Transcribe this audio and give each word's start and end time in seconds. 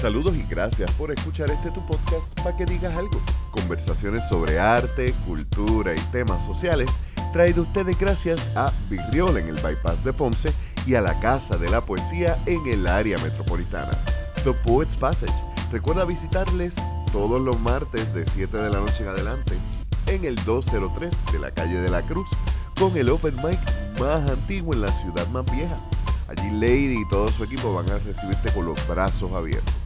Saludos 0.00 0.34
y 0.34 0.46
gracias 0.48 0.90
por 0.92 1.10
escuchar 1.10 1.50
este 1.50 1.70
tu 1.72 1.86
podcast 1.86 2.26
para 2.42 2.56
que 2.56 2.64
digas 2.64 2.96
algo. 2.96 3.20
Conversaciones 3.50 4.26
sobre 4.26 4.58
arte, 4.58 5.12
cultura 5.26 5.94
y 5.94 5.98
temas 6.10 6.42
sociales 6.46 6.88
traído 7.34 7.64
ustedes 7.64 7.98
gracias 7.98 8.48
a 8.56 8.72
Virriol 8.88 9.36
en 9.36 9.48
el 9.48 9.56
Bypass 9.56 10.02
de 10.02 10.14
Ponce 10.14 10.54
y 10.86 10.94
a 10.94 11.02
la 11.02 11.20
Casa 11.20 11.58
de 11.58 11.68
la 11.68 11.82
Poesía 11.82 12.38
en 12.46 12.66
el 12.66 12.86
área 12.86 13.18
metropolitana. 13.18 13.90
The 14.42 14.54
Poets 14.54 14.96
Passage. 14.96 15.34
Recuerda 15.70 16.06
visitarles 16.06 16.76
todos 17.12 17.42
los 17.42 17.60
martes 17.60 18.14
de 18.14 18.24
7 18.24 18.56
de 18.56 18.70
la 18.70 18.80
noche 18.80 19.02
en 19.02 19.10
adelante 19.10 19.58
en 20.06 20.24
el 20.24 20.36
203 20.46 21.10
de 21.30 21.38
la 21.40 21.50
calle 21.50 21.78
de 21.78 21.90
la 21.90 22.00
Cruz 22.00 22.28
con 22.78 22.96
el 22.96 23.10
open 23.10 23.36
mic 23.36 23.60
más 24.00 24.30
antiguo 24.30 24.72
en 24.72 24.80
la 24.80 24.92
ciudad 24.92 25.28
más 25.28 25.44
vieja. 25.52 25.76
Allí 26.26 26.50
Lady 26.52 27.02
y 27.02 27.08
todo 27.10 27.28
su 27.28 27.44
equipo 27.44 27.74
van 27.74 27.90
a 27.90 27.98
recibirte 27.98 28.50
con 28.52 28.64
los 28.64 28.88
brazos 28.88 29.30
abiertos. 29.32 29.79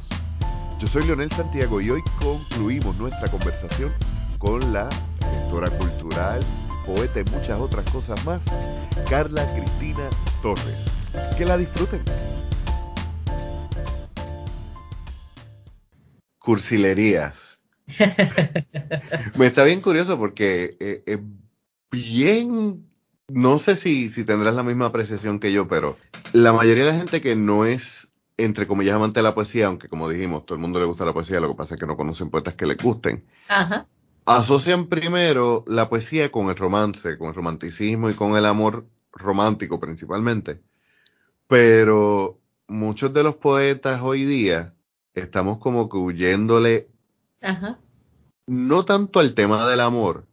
Yo 0.81 0.89
soy 0.89 1.05
Leonel 1.05 1.31
Santiago 1.31 1.81
y 1.81 1.91
hoy 1.91 2.03
concluimos 2.21 2.97
nuestra 2.97 3.31
conversación 3.31 3.93
con 4.39 4.73
la 4.73 4.89
directora 5.19 5.71
cultural, 5.71 6.43
poeta 6.85 7.21
y 7.21 7.25
muchas 7.25 7.61
otras 7.61 7.89
cosas 7.91 8.23
más, 8.27 8.43
Carla 9.09 9.47
Cristina 9.55 10.09
Torres. 10.43 10.77
Que 11.39 11.45
la 11.45 11.57
disfruten. 11.57 12.01
Cursilerías. 16.39 17.63
Me 19.37 19.47
está 19.47 19.65
bien 19.65 19.81
curioso 19.81 20.19
porque 20.19 20.77
eh, 20.81 21.03
es 21.07 21.19
bien, 21.91 22.87
no 23.29 23.59
sé 23.59 23.77
si, 23.77 24.11
si 24.11 24.25
tendrás 24.25 24.55
la 24.55 24.63
misma 24.63 24.87
apreciación 24.87 25.39
que 25.39 25.53
yo, 25.53 25.69
pero 25.69 25.97
la 26.33 26.53
mayoría 26.53 26.85
de 26.85 26.93
la 26.93 26.99
gente 26.99 27.21
que 27.21 27.37
no 27.37 27.65
es, 27.65 28.13
entre 28.37 28.67
comillas, 28.67 28.97
amante 28.97 29.21
de 29.21 29.25
la 29.25 29.35
poesía, 29.35 29.67
aunque 29.67 29.89
como 29.89 30.09
dijimos, 30.09 30.45
todo 30.45 30.57
el 30.57 30.63
mundo 30.63 30.81
le 30.81 30.87
gusta 30.87 31.05
la 31.05 31.13
poesía, 31.13 31.41
lo 31.41 31.49
que 31.49 31.55
pasa 31.55 31.75
es 31.75 31.81
que 31.81 31.87
no 31.87 31.97
conocen 31.97 32.31
poetas 32.31 32.55
que 32.55 32.67
les 32.67 32.77
gusten. 32.77 33.25
Ajá. 33.49 33.87
Asocian 34.27 34.87
primero 34.87 35.65
la 35.67 35.89
poesía 35.89 36.33
con 36.33 36.49
el 36.49 36.57
romance, 36.57 37.19
con 37.19 37.29
el 37.29 37.35
romanticismo 37.35 38.11
y 38.11 38.15
con 38.15 38.37
el 38.37 38.47
amor 38.47 38.87
romántico 39.13 39.79
principalmente. 39.79 40.61
Pero 41.47 42.41
muchos 42.67 43.13
de 43.13 43.23
los 43.23 43.37
poetas 43.37 44.01
hoy 44.03 44.25
día 44.25 44.75
estamos 45.13 45.59
como 45.59 45.89
que 45.89 45.99
huyéndole 45.99 46.89
Ajá. 47.43 47.77
no 48.47 48.85
tanto 48.85 49.21
al 49.21 49.35
tema 49.35 49.69
del 49.69 49.81
amor. 49.81 50.27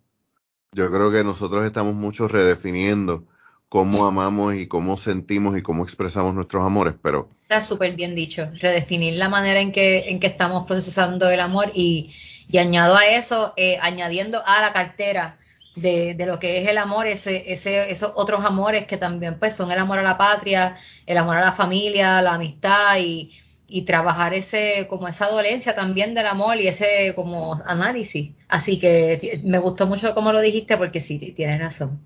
Yo 0.72 0.89
creo 0.89 1.11
que 1.11 1.23
nosotros 1.23 1.66
estamos 1.66 1.94
mucho 1.94 2.29
redefiniendo 2.29 3.27
cómo 3.72 4.05
amamos 4.05 4.53
y 4.55 4.67
cómo 4.67 4.97
sentimos 4.97 5.58
y 5.58 5.61
cómo 5.61 5.86
expresamos 5.86 6.36
nuestros 6.36 6.66
amores, 6.66 6.94
pero 7.02 7.30
Está 7.44 7.61
súper 7.61 7.95
bien 7.95 8.16
dicho. 8.16 8.50
Redefinir 8.59 9.13
la 9.13 9.30
manera 9.30 9.61
en 9.61 9.72
que, 9.72 10.09
en 10.09 10.19
que 10.19 10.28
estamos 10.28 10.66
procesando 10.67 11.30
el 11.30 11.39
amor 11.39 11.72
y, 11.73 12.13
y 12.50 12.58
añado 12.58 12.97
a 12.97 13.05
eso, 13.05 13.53
eh, 13.55 13.78
añadiendo 13.81 14.41
a 14.45 14.59
la 14.59 14.73
cartera 14.73 15.38
de, 15.78 16.16
de, 16.16 16.25
lo 16.25 16.38
que 16.38 16.61
es 16.61 16.67
el 16.67 16.78
amor, 16.78 17.08
ese, 17.08 17.50
ese, 17.53 17.89
esos 17.89 18.11
otros 18.16 18.44
amores 18.44 18.88
que 18.88 18.97
también 18.97 19.39
pues 19.39 19.55
son 19.55 19.72
el 19.72 19.80
amor 19.80 20.00
a 20.00 20.03
la 20.03 20.17
patria, 20.17 20.75
el 21.06 21.17
amor 21.17 21.38
a 21.38 21.45
la 21.45 21.53
familia, 21.53 22.22
la 22.22 22.33
amistad 22.33 22.97
y, 23.00 23.31
y 23.69 23.83
trabajar 23.83 24.33
ese, 24.33 24.85
como 24.89 25.08
esa 25.08 25.28
dolencia 25.28 25.75
también 25.75 26.13
del 26.13 26.28
amor 26.28 26.58
y 26.58 26.67
ese 26.67 27.13
como 27.16 27.61
análisis. 27.66 28.33
Así 28.50 28.80
que 28.80 29.39
me 29.45 29.59
gustó 29.59 29.88
mucho 29.88 30.13
como 30.13 30.33
lo 30.33 30.41
dijiste 30.41 30.75
porque 30.75 31.00
sí, 31.00 31.19
tienes 31.38 31.61
razón. 31.61 31.97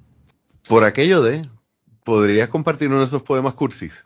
Por 0.67 0.83
aquello 0.83 1.21
de, 1.21 1.43
¿podrías 2.05 2.47
compartir 2.47 2.87
uno 2.87 2.99
de 2.99 3.05
esos 3.05 3.23
poemas 3.23 3.55
cursis? 3.55 4.05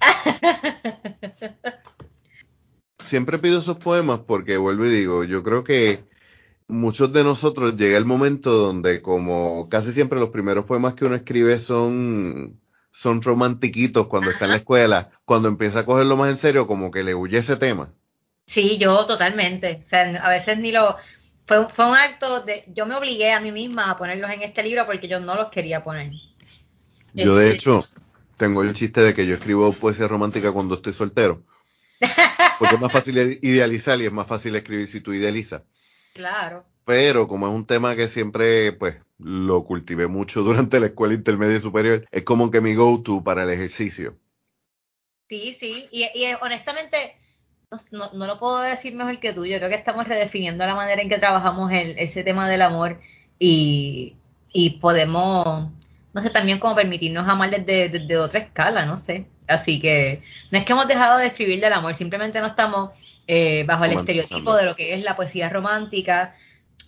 Siempre 3.00 3.38
pido 3.38 3.58
esos 3.58 3.78
poemas 3.78 4.20
porque 4.20 4.56
vuelvo 4.56 4.86
y 4.86 4.90
digo, 4.90 5.24
yo 5.24 5.42
creo 5.42 5.64
que 5.64 6.04
muchos 6.68 7.12
de 7.12 7.24
nosotros 7.24 7.76
llega 7.76 7.98
el 7.98 8.04
momento 8.04 8.52
donde 8.52 9.02
como 9.02 9.68
casi 9.68 9.92
siempre 9.92 10.20
los 10.20 10.30
primeros 10.30 10.64
poemas 10.64 10.94
que 10.94 11.04
uno 11.04 11.16
escribe 11.16 11.58
son 11.58 12.60
son 12.92 13.22
romantiquitos 13.22 14.06
cuando 14.06 14.30
está 14.30 14.44
en 14.44 14.52
la 14.52 14.58
escuela, 14.58 15.10
cuando 15.24 15.48
empieza 15.48 15.80
a 15.80 15.84
cogerlo 15.84 16.16
más 16.16 16.30
en 16.30 16.36
serio, 16.38 16.68
como 16.68 16.92
que 16.92 17.02
le 17.02 17.14
huye 17.14 17.38
ese 17.38 17.56
tema. 17.56 17.92
Sí, 18.46 18.78
yo 18.78 19.04
totalmente. 19.06 19.82
O 19.84 19.88
sea, 19.88 20.02
a 20.24 20.28
veces 20.28 20.58
ni 20.58 20.70
lo... 20.70 20.96
Fue, 21.44 21.68
fue 21.70 21.86
un 21.86 21.96
acto 21.96 22.40
de... 22.40 22.64
Yo 22.68 22.86
me 22.86 22.94
obligué 22.94 23.32
a 23.32 23.40
mí 23.40 23.50
misma 23.50 23.90
a 23.90 23.96
ponerlos 23.96 24.30
en 24.30 24.42
este 24.42 24.62
libro 24.62 24.86
porque 24.86 25.08
yo 25.08 25.18
no 25.18 25.34
los 25.34 25.48
quería 25.48 25.82
poner. 25.82 26.12
Yo 27.14 27.36
de 27.36 27.52
hecho 27.52 27.84
tengo 28.36 28.62
el 28.62 28.74
chiste 28.74 29.00
de 29.00 29.14
que 29.14 29.26
yo 29.26 29.34
escribo 29.34 29.72
poesía 29.72 30.08
romántica 30.08 30.52
cuando 30.52 30.74
estoy 30.74 30.92
soltero. 30.92 31.42
Porque 32.58 32.74
es 32.74 32.80
más 32.80 32.92
fácil 32.92 33.38
idealizar 33.40 34.00
y 34.00 34.06
es 34.06 34.12
más 34.12 34.26
fácil 34.26 34.54
escribir 34.56 34.88
si 34.88 35.00
tú 35.00 35.12
idealizas. 35.12 35.62
Claro. 36.12 36.64
Pero 36.84 37.28
como 37.28 37.48
es 37.48 37.54
un 37.54 37.64
tema 37.64 37.96
que 37.96 38.08
siempre, 38.08 38.72
pues, 38.72 38.96
lo 39.18 39.64
cultivé 39.64 40.06
mucho 40.06 40.42
durante 40.42 40.80
la 40.80 40.86
escuela 40.86 41.14
intermedia 41.14 41.56
y 41.56 41.60
superior, 41.60 42.06
es 42.10 42.24
como 42.24 42.50
que 42.50 42.60
mi 42.60 42.74
go-to 42.74 43.24
para 43.24 43.44
el 43.44 43.50
ejercicio. 43.50 44.18
Sí, 45.28 45.54
sí, 45.54 45.88
y, 45.90 46.04
y 46.14 46.26
honestamente, 46.42 47.16
no, 47.90 48.12
no, 48.12 48.26
lo 48.26 48.38
puedo 48.38 48.60
decir 48.60 48.94
mejor 48.94 49.18
que 49.20 49.32
tú, 49.32 49.46
yo 49.46 49.56
creo 49.56 49.70
que 49.70 49.74
estamos 49.74 50.06
redefiniendo 50.06 50.66
la 50.66 50.74
manera 50.74 51.00
en 51.00 51.08
que 51.08 51.18
trabajamos 51.18 51.72
el, 51.72 51.98
ese 51.98 52.22
tema 52.22 52.48
del 52.48 52.62
amor 52.62 53.00
y, 53.38 54.16
y 54.52 54.78
podemos, 54.78 55.70
no 56.14 56.22
sé, 56.22 56.30
también 56.30 56.58
como 56.60 56.76
permitirnos 56.76 57.28
amar 57.28 57.50
desde, 57.50 57.88
desde 57.88 58.16
otra 58.16 58.40
escala, 58.40 58.86
no 58.86 58.96
sé. 58.96 59.26
Así 59.48 59.80
que 59.80 60.22
no 60.50 60.58
es 60.58 60.64
que 60.64 60.72
hemos 60.72 60.88
dejado 60.88 61.18
de 61.18 61.26
escribir 61.26 61.60
del 61.60 61.72
amor, 61.72 61.94
simplemente 61.94 62.40
no 62.40 62.46
estamos 62.46 62.90
eh, 63.26 63.64
bajo 63.66 63.84
el 63.84 63.92
estereotipo 63.92 64.54
de 64.54 64.64
lo 64.64 64.76
que 64.76 64.94
es 64.94 65.02
la 65.02 65.16
poesía 65.16 65.48
romántica, 65.50 66.32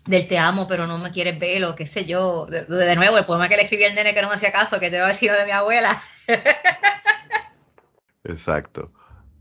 del 0.07 0.29
te 0.29 0.39
amo, 0.39 0.69
pero 0.69 0.87
no 0.87 0.97
me 0.97 1.11
quieres 1.11 1.39
ver, 1.39 1.65
o 1.65 1.75
qué 1.75 1.87
sé 1.87 2.05
yo. 2.05 2.47
De, 2.47 2.65
de, 2.65 2.97
nuevo, 2.97 3.19
el 3.19 3.27
poema 3.27 3.49
que 3.49 3.57
le 3.57 3.65
escribí 3.65 3.85
al 3.85 3.97
nene 3.97 4.15
que 4.15 4.23
no 4.23 4.29
me 4.29 4.37
hacía 4.37 4.53
caso, 4.53 4.79
que 4.79 4.91
te 4.91 5.01
va 5.01 5.07
a 5.07 5.11
decir 5.11 5.33
de 5.33 5.45
mi 5.45 5.51
abuela. 5.51 6.01
Exacto. 8.25 8.93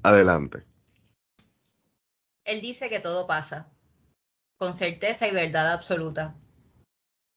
Adelante. 0.02 0.64
Él 2.44 2.62
dice 2.62 2.90
que 2.90 3.00
todo 3.00 3.28
pasa, 3.28 3.68
con 4.58 4.74
certeza 4.74 5.28
y 5.28 5.32
verdad 5.32 5.72
absoluta, 5.72 6.36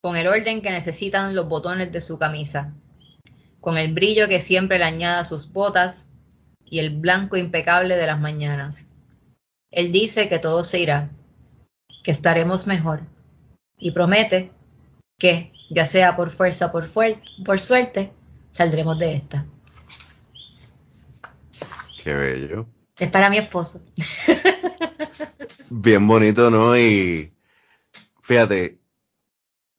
con 0.01 0.17
el 0.17 0.27
orden 0.27 0.63
que 0.63 0.71
necesitan 0.71 1.35
los 1.35 1.49
botones 1.49 1.93
de 1.93 2.01
su 2.01 2.19
camisa, 2.19 2.73
con 3.61 3.77
el 3.77 3.93
brillo 3.93 4.29
que 4.29 4.41
siempre 4.41 4.79
le 4.79 4.85
añada 4.85 5.21
a 5.21 5.25
sus 5.25 5.53
botas 5.53 6.11
y 6.65 6.79
el 6.79 6.91
blanco 6.91 7.37
impecable 7.37 7.97
de 7.97 8.07
las 8.07 8.21
mañanas. 8.21 8.89
Él 9.71 9.93
dice 9.93 10.29
que 10.29 10.39
todo 10.39 10.65
se 10.65 10.81
irá, 10.81 11.11
que 12.05 12.11
estaremos 12.11 12.67
mejor 12.67 13.01
y 13.79 13.91
promete 13.91 14.51
que, 15.19 15.53
ya 15.71 15.85
sea 15.85 16.17
por 16.17 16.31
fuerza 16.31 16.67
o 16.67 16.73
por, 16.73 16.91
por 17.45 17.61
suerte, 17.61 18.11
saldremos 18.53 18.99
de 18.99 19.17
esta. 19.17 19.45
Qué 22.03 22.15
bello. 22.15 22.67
Es 22.97 23.11
para 23.11 23.29
mi 23.29 23.39
esposo. 23.39 23.83
Bien 25.71 26.07
bonito, 26.07 26.51
¿no? 26.51 26.77
Y 26.79 27.33
fíjate, 28.23 28.78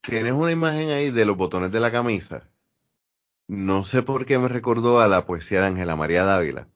tienes 0.02 0.34
una 0.34 0.52
imagen 0.52 0.90
ahí 0.90 1.12
de 1.12 1.26
los 1.26 1.38
botones 1.38 1.72
de 1.72 1.80
la 1.80 1.92
camisa. 1.92 2.44
No 3.48 3.84
sé 3.84 4.04
por 4.04 4.26
qué 4.26 4.38
me 4.38 4.48
recordó 4.48 5.02
a 5.02 5.08
la 5.08 5.26
poesía 5.26 5.62
de 5.62 5.68
Ángela 5.68 5.96
María 5.96 6.24
Dávila. 6.24 6.68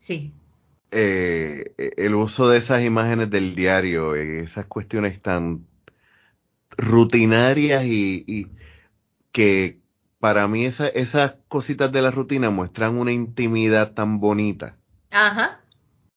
Sí. 0.00 0.32
Eh, 0.90 1.74
el 1.96 2.14
uso 2.14 2.48
de 2.48 2.58
esas 2.58 2.82
imágenes 2.82 3.30
del 3.30 3.54
diario, 3.54 4.14
esas 4.14 4.66
cuestiones 4.66 5.20
tan 5.20 5.66
rutinarias 6.76 7.84
y, 7.84 8.24
y 8.26 8.48
que 9.32 9.80
para 10.18 10.48
mí 10.48 10.64
esa, 10.64 10.88
esas 10.88 11.36
cositas 11.48 11.92
de 11.92 12.02
la 12.02 12.10
rutina 12.10 12.50
muestran 12.50 12.98
una 12.98 13.12
intimidad 13.12 13.92
tan 13.92 14.20
bonita. 14.20 14.76
Ajá. 15.10 15.60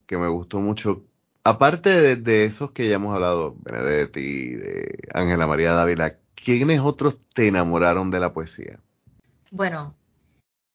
Que 0.06 0.18
me 0.18 0.28
gustó 0.28 0.60
mucho. 0.60 1.06
Aparte 1.44 2.16
de, 2.16 2.46
esos 2.46 2.72
que 2.72 2.88
ya 2.88 2.96
hemos 2.96 3.16
hablado, 3.16 3.56
Benedetti, 3.60 4.56
de 4.56 5.00
Ángela 5.14 5.48
María 5.48 5.74
Dávila, 5.74 6.18
¿quiénes 6.36 6.82
otros 6.82 7.18
te 7.34 7.48
enamoraron 7.48 8.12
de 8.12 8.20
la 8.20 8.32
poesía? 8.32 8.80
Bueno, 9.50 9.96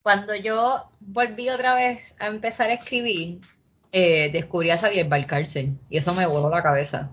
cuando 0.02 0.34
yo 0.34 0.90
volví 1.00 1.48
otra 1.50 1.74
vez 1.74 2.14
a 2.18 2.26
empezar 2.26 2.70
a 2.70 2.74
escribir, 2.74 3.40
eh, 3.92 4.30
descubrí 4.32 4.70
a 4.70 4.78
Xavier 4.78 5.08
Valcárcel 5.08 5.78
y 5.88 5.98
eso 5.98 6.14
me 6.14 6.26
voló 6.26 6.50
la 6.50 6.62
cabeza. 6.62 7.10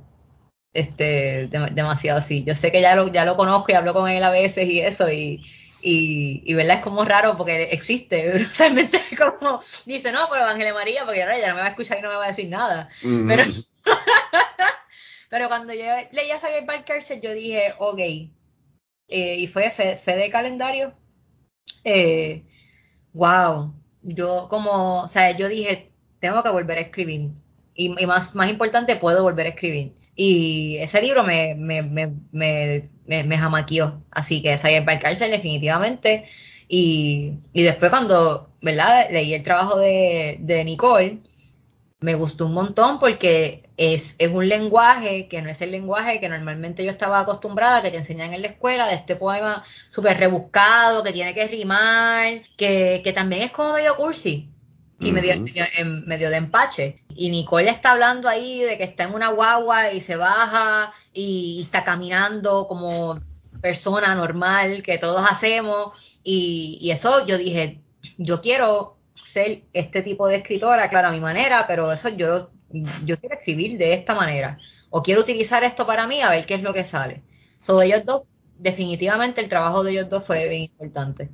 Este, 0.74 1.48
de, 1.48 1.70
demasiado 1.74 2.18
así. 2.18 2.44
Yo 2.44 2.56
sé 2.56 2.72
que 2.72 2.82
ya 2.82 2.96
lo, 2.96 3.08
ya 3.10 3.26
lo 3.26 3.38
conozco 3.38 3.72
y 3.72 3.76
hablo 3.76 3.94
con 3.94 4.10
él 4.10 4.24
a 4.24 4.32
veces 4.32 4.68
y 4.68 4.80
eso, 4.80 5.12
y, 5.12 5.44
y, 5.86 6.42
y 6.46 6.54
verdad 6.54 6.78
es 6.78 6.84
como 6.84 7.04
raro 7.04 7.36
porque 7.36 7.64
existe. 7.64 8.48
Realmente 8.58 9.02
como 9.18 9.62
dice, 9.86 10.14
no, 10.14 10.28
pero 10.32 10.46
Ángela 10.46 10.74
María, 10.74 11.04
porque 11.04 11.22
ahora 11.22 11.38
ella 11.38 11.50
no 11.50 11.56
me 11.56 11.62
va 11.62 11.68
a 11.68 11.72
escuchar 11.72 12.00
y 12.00 12.02
no 12.02 12.10
me 12.10 12.16
va 12.16 12.26
a 12.26 12.30
decir 12.30 12.48
nada. 12.48 12.90
Mm. 13.04 13.28
Pero, 13.28 13.44
pero 15.30 15.48
cuando 15.50 15.74
yo 15.74 15.84
leí 16.12 16.32
a 16.32 16.40
Xavier 16.40 16.66
Valcárcel, 16.66 17.20
yo 17.20 17.34
dije, 17.34 17.76
ok, 17.78 18.00
eh, 18.00 19.36
y 19.40 19.48
fue 19.48 19.70
fe, 19.72 19.98
fe 19.98 20.16
de 20.16 20.30
calendario. 20.30 20.94
Eh, 21.84 22.46
wow, 23.12 23.74
yo 24.02 24.48
como, 24.50 25.04
o 25.04 25.08
sea, 25.10 25.36
yo 25.36 25.50
dije, 25.50 25.92
tengo 26.20 26.42
que 26.44 26.50
volver 26.50 26.78
a 26.78 26.82
escribir. 26.82 27.32
Y, 27.76 27.90
más, 28.06 28.36
más 28.36 28.50
importante, 28.50 28.96
puedo 28.96 29.24
volver 29.24 29.48
a 29.48 29.50
escribir. 29.50 29.94
Y 30.16 30.78
ese 30.78 31.02
libro 31.02 31.24
me, 31.24 31.56
me, 31.56 31.82
me, 31.82 32.14
me, 32.32 33.24
me 33.24 33.38
jamaqueó. 33.38 34.04
Así 34.12 34.42
que 34.42 34.58
Sayer 34.58 34.86
cárcel 34.86 35.32
definitivamente. 35.32 36.26
Y, 36.68 37.40
y 37.54 37.64
después 37.64 37.92
cuando, 37.92 38.48
¿verdad? 38.62 39.08
Leí 39.12 39.34
el 39.34 39.44
trabajo 39.44 39.78
de, 39.78 40.38
de 40.40 40.64
Nicole, 40.64 41.20
me 42.00 42.16
gustó 42.16 42.48
un 42.48 42.54
montón 42.54 43.00
porque 43.00 43.64
es, 43.78 44.16
es, 44.20 44.32
un 44.32 44.48
lenguaje 44.48 45.28
que 45.28 45.42
no 45.42 45.50
es 45.50 45.62
el 45.62 45.72
lenguaje 45.72 46.20
que 46.20 46.30
normalmente 46.30 46.84
yo 46.84 46.92
estaba 46.92 47.20
acostumbrada, 47.22 47.82
que 47.82 47.92
te 47.92 47.98
enseñan 47.98 48.34
en 48.34 48.42
la 48.42 48.50
escuela, 48.50 48.88
de 48.88 48.96
este 48.96 49.16
poema 49.16 49.64
súper 49.90 50.18
rebuscado, 50.18 51.04
que 51.04 51.14
tiene 51.14 51.34
que 51.34 51.48
rimar, 51.48 52.42
que, 52.58 53.02
que 53.04 53.14
también 53.14 53.44
es 53.44 53.52
como 53.52 53.74
medio 53.74 53.96
cursi 53.96 54.53
y 55.04 55.12
medio, 55.12 55.46
medio, 56.06 56.30
de 56.30 56.38
empache. 56.38 57.04
Y 57.16 57.30
Nicole 57.30 57.70
está 57.70 57.92
hablando 57.92 58.30
ahí 58.30 58.62
de 58.62 58.78
que 58.78 58.84
está 58.84 59.04
en 59.04 59.14
una 59.14 59.30
guagua 59.30 59.92
y 59.92 60.02
se 60.02 60.16
baja 60.16 60.94
y, 61.14 61.62
está 61.62 61.84
caminando 61.84 62.68
como 62.68 63.20
persona 63.62 64.16
normal 64.16 64.84
que 64.84 64.98
todos 64.98 65.26
hacemos. 65.30 65.94
Y, 66.24 66.78
y 66.82 66.92
eso 66.92 67.26
yo 67.26 67.38
dije, 67.38 67.82
yo 68.18 68.42
quiero 68.42 68.98
ser 69.26 69.62
este 69.74 70.02
tipo 70.02 70.28
de 70.28 70.36
escritora, 70.38 70.90
claro, 70.90 71.08
a 71.08 71.12
mi 71.12 71.20
manera, 71.20 71.66
pero 71.68 71.92
eso 71.92 72.10
yo, 72.10 72.52
yo 73.04 73.20
quiero 73.20 73.36
escribir 73.36 73.78
de 73.78 73.94
esta 73.94 74.14
manera. 74.14 74.58
O 74.90 75.02
quiero 75.02 75.22
utilizar 75.22 75.64
esto 75.64 75.88
para 75.88 76.08
mí 76.08 76.22
a 76.22 76.30
ver 76.30 76.46
qué 76.46 76.56
es 76.56 76.62
lo 76.62 76.74
que 76.74 76.86
sale. 76.86 77.24
Sobre 77.62 77.88
ellos 77.88 78.06
dos, 78.06 78.24
definitivamente 78.60 79.42
el 79.42 79.50
trabajo 79.50 79.84
de 79.84 79.92
ellos 79.92 80.10
dos 80.10 80.26
fue 80.26 80.48
bien 80.48 80.64
importante. 80.64 81.30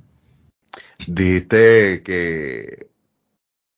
Dijiste 1.06 2.02
que 2.02 2.89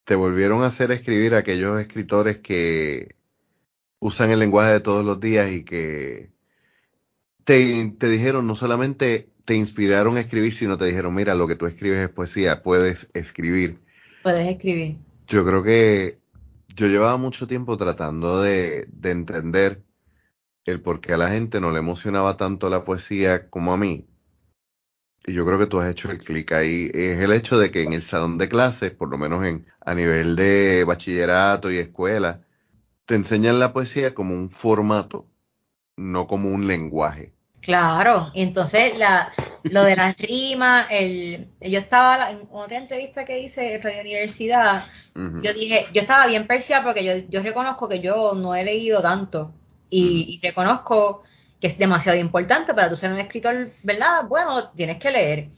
te 0.05 0.15
volvieron 0.15 0.63
a 0.63 0.67
hacer 0.67 0.91
escribir 0.91 1.35
aquellos 1.35 1.81
escritores 1.81 2.39
que 2.39 3.17
usan 3.99 4.31
el 4.31 4.41
lenguaje 4.41 4.73
de 4.73 4.81
todos 4.81 5.05
los 5.05 5.21
días 5.21 5.53
y 5.53 5.65
que 5.65 6.31
te, 7.45 7.95
te 7.99 8.09
dijeron 8.09 8.47
no 8.47 8.55
solamente 8.55 9.33
te 9.45 9.55
inspiraron 9.55 10.17
a 10.17 10.21
escribir, 10.21 10.55
sino 10.55 10.79
te 10.79 10.87
dijeron, 10.87 11.15
mira, 11.15 11.35
lo 11.35 11.47
que 11.47 11.57
tú 11.57 11.67
escribes 11.67 11.99
es 11.99 12.11
poesía, 12.11 12.63
puedes 12.63 13.11
escribir. 13.15 13.81
Puedes 14.23 14.49
escribir. 14.49 14.97
Yo 15.27 15.45
creo 15.45 15.63
que 15.63 16.19
yo 16.75 16.87
llevaba 16.87 17.17
mucho 17.17 17.47
tiempo 17.47 17.77
tratando 17.77 18.41
de, 18.41 18.89
entender 19.03 19.83
el 20.65 20.81
por 20.81 21.01
qué 21.01 21.15
a 21.15 21.19
la 21.19 21.31
gente 21.31 21.61
no 21.61 21.73
le 21.73 21.81
emocionaba 21.81 22.37
tanto 22.37 22.71
la 22.71 22.85
poesía 22.85 23.49
como 23.51 23.73
a 23.73 23.77
mí. 23.77 24.07
Y 25.27 25.33
yo 25.35 25.47
creo 25.47 25.59
que 25.59 25.67
tú 25.67 25.81
has 25.81 25.91
hecho 25.91 26.11
el 26.11 26.19
clic 26.19 26.53
ahí. 26.53 26.91
Es 26.93 27.21
el 27.21 27.33
hecho 27.33 27.59
de 27.59 27.71
que 27.71 27.83
en 27.83 27.93
el 27.93 28.03
salón 28.03 28.39
de 28.39 28.49
clases, 28.49 28.93
por 28.93 29.09
lo 29.09 29.19
menos 29.19 29.45
en, 29.45 29.67
a 29.81 29.95
nivel 29.95 30.37
de 30.37 30.85
bachillerato 30.85 31.71
y 31.71 31.79
escuela, 31.79 32.41
te 33.07 33.15
enseñan 33.15 33.61
la 33.61 33.73
poesía 33.73 34.15
como 34.15 34.35
un 34.35 34.51
formato, 34.51 35.27
no 35.97 36.27
como 36.27 36.51
un 36.51 36.67
lenguaje. 36.67 37.33
Claro, 37.61 38.33
y 38.35 38.43
entonces 38.43 38.99
la, 38.99 39.33
lo 39.63 39.85
de 39.85 39.95
las 39.95 40.17
rimas, 40.17 40.87
el, 40.91 41.47
yo 41.61 41.79
estaba 41.79 42.33
en 42.33 42.49
otra 42.51 42.77
entrevista 42.77 43.25
que 43.25 43.39
hice 43.39 43.75
en 43.75 43.83
Radio 43.83 44.01
Universidad, 44.01 44.83
yo 45.15 45.53
dije, 45.55 45.87
yo 45.95 46.01
estaba 46.01 46.27
bien 46.27 46.49
persia 46.49 46.83
porque 46.83 47.05
yo, 47.05 47.13
yo 47.29 47.41
reconozco 47.41 47.89
que 47.89 48.01
yo 48.01 48.35
no 48.35 48.57
he 48.57 48.65
leído 48.65 49.01
tanto 49.01 49.55
y, 49.91 50.41
reconozco 50.43 51.23
que 51.63 51.69
es 51.69 51.79
demasiado 51.79 52.19
importante 52.19 52.75
para 52.75 52.89
tú 52.89 52.97
ser 52.97 53.13
un 53.13 53.21
escritor, 53.21 53.71
¿verdad? 53.85 54.25
Bueno, 54.29 54.71
tienes 54.71 54.99
que 54.99 55.13
leer. 55.13 55.49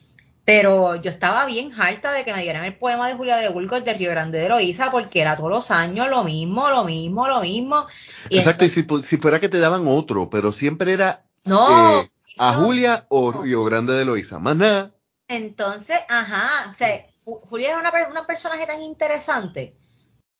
Pero 0.45 0.97
yo 0.97 1.11
estaba 1.11 1.47
bien 1.47 1.73
harta 1.81 2.12
de 2.12 2.27
que 2.27 2.35
me 2.35 2.43
dieran 2.43 2.67
el 2.67 2.77
poema 2.77 3.09
de 3.09 3.15
Julia 3.15 3.39
de 3.39 3.49
Burgos 3.49 3.83
de 3.83 3.95
Río 3.95 4.11
Grande 4.11 4.39
de 4.39 4.51
Loíza 4.51 4.91
porque 4.91 5.23
era 5.23 5.35
todos 5.39 5.49
los 5.49 5.71
años 5.71 6.11
lo 6.11 6.23
mismo, 6.23 6.69
lo 6.69 6.85
mismo, 6.85 7.27
lo 7.27 7.41
mismo. 7.41 7.87
Exacto, 8.29 8.67
y 8.67 8.69
si, 8.69 8.87
si 9.03 9.17
fuera 9.17 9.41
que 9.41 9.49
te 9.49 9.59
daban 9.59 9.89
otro, 9.89 10.29
pero 10.29 10.53
siempre 10.53 10.93
era 10.93 11.25
no, 11.47 12.03
eh, 12.03 12.11
a 12.37 12.53
Julia 12.53 13.06
o 13.09 13.33
Río 13.33 13.65
Grande 13.65 13.95
de 13.95 14.05
Loíza, 14.05 14.39
más 14.39 14.56
nada. 14.56 14.91
Entonces, 15.27 15.99
ajá, 16.11 16.71
o 16.71 16.75
sea, 16.75 17.06
Julia 17.25 17.71
es 17.71 17.77
una, 17.79 17.91
una 18.11 18.27
personaje 18.27 18.67
tan 18.67 18.83
interesante. 18.83 19.75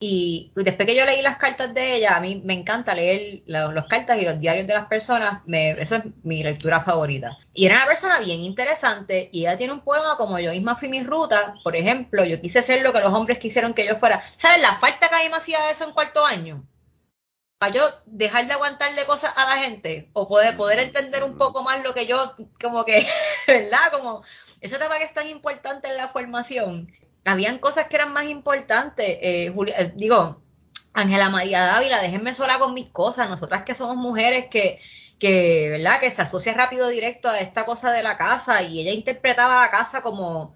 Y 0.01 0.53
después 0.57 0.87
que 0.87 0.97
yo 0.97 1.07
leí 1.07 1.23
las 1.23 1.37
cartas 1.37 1.73
de 1.73 1.97
ella, 1.97 2.17
a 2.17 2.21
mí 2.21 2.43
me 2.45 2.53
encanta 2.53 2.95
leer 2.95 3.43
las 3.47 3.87
cartas 3.87 4.19
y 4.19 4.25
los 4.25 4.39
diarios 4.41 4.67
de 4.67 4.75
las 4.75 4.87
personas, 4.87 5.43
me, 5.47 5.71
esa 5.81 5.97
es 5.97 6.05
mi 6.23 6.43
lectura 6.43 6.83
favorita. 6.83 7.39
Y 7.55 7.67
era 7.67 7.77
una 7.77 7.87
persona 7.87 8.21
bien 8.21 8.41
interesante 8.41 9.31
y 9.33 9.41
ella 9.41 9.57
tiene 9.57 9.73
un 9.73 9.81
poema 9.81 10.17
como 10.17 10.39
Yo 10.39 10.51
misma 10.53 10.77
fui 10.77 10.89
mi 10.89 11.03
ruta, 11.03 11.55
por 11.63 11.77
ejemplo, 11.77 12.25
yo 12.25 12.41
quise 12.41 12.63
ser 12.63 12.83
lo 12.83 12.93
que 12.93 13.01
los 13.01 13.15
hombres 13.15 13.39
quisieron 13.39 13.73
que 13.73 13.87
yo 13.87 13.97
fuera. 13.97 14.21
¿Sabes 14.37 14.61
la 14.61 14.77
falta 14.79 15.09
que 15.09 15.15
a 15.15 15.23
mí 15.23 15.29
me 15.31 15.37
hacía 15.37 15.71
eso 15.71 15.85
en 15.85 15.93
cuarto 15.93 16.25
año? 16.25 16.65
yo 17.73 17.83
dejar 18.07 18.47
de 18.47 18.53
aguantarle 18.53 19.07
cosas 19.07 19.33
a 19.37 19.47
la 19.47 19.63
gente 19.63 20.11
o 20.13 20.29
poder, 20.29 20.57
poder 20.57 20.81
entender 20.81 21.25
un 21.25 21.39
poco 21.39 21.63
más 21.63 21.83
lo 21.83 21.95
que 21.95 22.07
yo, 22.07 22.35
como 22.61 22.85
que, 22.85 23.07
¿verdad? 23.47 23.93
Como 23.93 24.23
ese 24.61 24.79
tema 24.79 24.99
que 24.99 25.05
es 25.05 25.15
tan 25.15 25.29
importante 25.29 25.89
en 25.89 25.97
la 25.97 26.09
formación. 26.09 26.93
Habían 27.25 27.59
cosas 27.59 27.87
que 27.89 27.97
eran 27.97 28.13
más 28.13 28.27
importantes. 28.27 29.07
Eh, 29.07 29.53
eh, 29.55 29.93
digo, 29.97 30.43
Ángela 30.93 31.31
María 31.31 31.65
Dávila, 31.65 32.01
déjenme 32.01 32.35
sola 32.35 32.59
con 32.59 32.75
mis 32.75 32.91
cosas. 32.91 33.29
Nosotras 33.29 33.65
que 33.65 33.75
somos 33.75 33.97
mujeres 33.97 34.47
que, 34.51 34.79
que, 35.19 35.69
¿verdad? 35.71 36.01
Que 36.01 36.11
se 36.11 36.23
asocia 36.23 36.55
rápido 36.55 36.89
directo 36.89 37.29
a 37.29 37.39
esta 37.41 37.65
cosa 37.65 37.93
de 37.93 38.03
la 38.03 38.17
casa 38.17 38.63
y 38.63 38.81
ella 38.81 38.93
interpretaba 38.93 39.63
la 39.63 39.71
casa 39.71 40.03
como, 40.03 40.43
o 40.43 40.55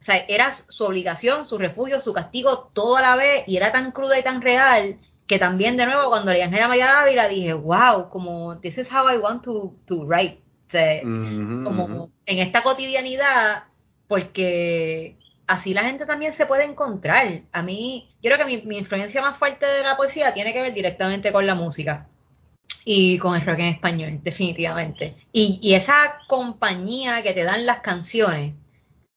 sea, 0.00 0.16
era 0.28 0.52
su 0.52 0.84
obligación, 0.84 1.46
su 1.46 1.58
refugio, 1.58 2.00
su 2.00 2.12
castigo, 2.12 2.70
todo 2.72 2.96
a 2.96 3.02
la 3.02 3.16
vez 3.16 3.44
y 3.46 3.56
era 3.56 3.72
tan 3.72 3.92
cruda 3.92 4.18
y 4.18 4.22
tan 4.22 4.42
real 4.42 4.98
que 5.30 5.38
también 5.38 5.76
de 5.76 5.86
nuevo 5.86 6.08
cuando 6.08 6.32
leí 6.32 6.42
Angela 6.42 6.66
María 6.66 6.86
Dávila 6.86 7.28
dije, 7.28 7.52
wow, 7.52 8.10
como 8.10 8.58
this 8.58 8.78
is 8.78 8.92
how 8.92 9.08
I 9.08 9.16
want 9.16 9.44
to, 9.44 9.76
to 9.86 10.04
write. 10.04 10.42
como 10.72 12.10
en 12.26 12.38
esta 12.40 12.64
cotidianidad, 12.64 13.62
porque 14.08 15.19
así 15.50 15.74
la 15.74 15.82
gente 15.82 16.06
también 16.06 16.32
se 16.32 16.46
puede 16.46 16.64
encontrar. 16.64 17.42
A 17.50 17.62
mí, 17.62 18.08
yo 18.22 18.30
creo 18.30 18.38
que 18.38 18.44
mi, 18.44 18.62
mi 18.62 18.78
influencia 18.78 19.20
más 19.20 19.36
fuerte 19.36 19.66
de 19.66 19.82
la 19.82 19.96
poesía 19.96 20.32
tiene 20.32 20.52
que 20.52 20.62
ver 20.62 20.72
directamente 20.72 21.32
con 21.32 21.44
la 21.44 21.56
música 21.56 22.06
y 22.84 23.18
con 23.18 23.34
el 23.34 23.44
rock 23.44 23.58
en 23.58 23.66
español, 23.66 24.20
definitivamente. 24.22 25.14
Y, 25.32 25.58
y, 25.60 25.74
esa 25.74 26.20
compañía 26.28 27.22
que 27.22 27.32
te 27.32 27.42
dan 27.42 27.66
las 27.66 27.80
canciones, 27.80 28.54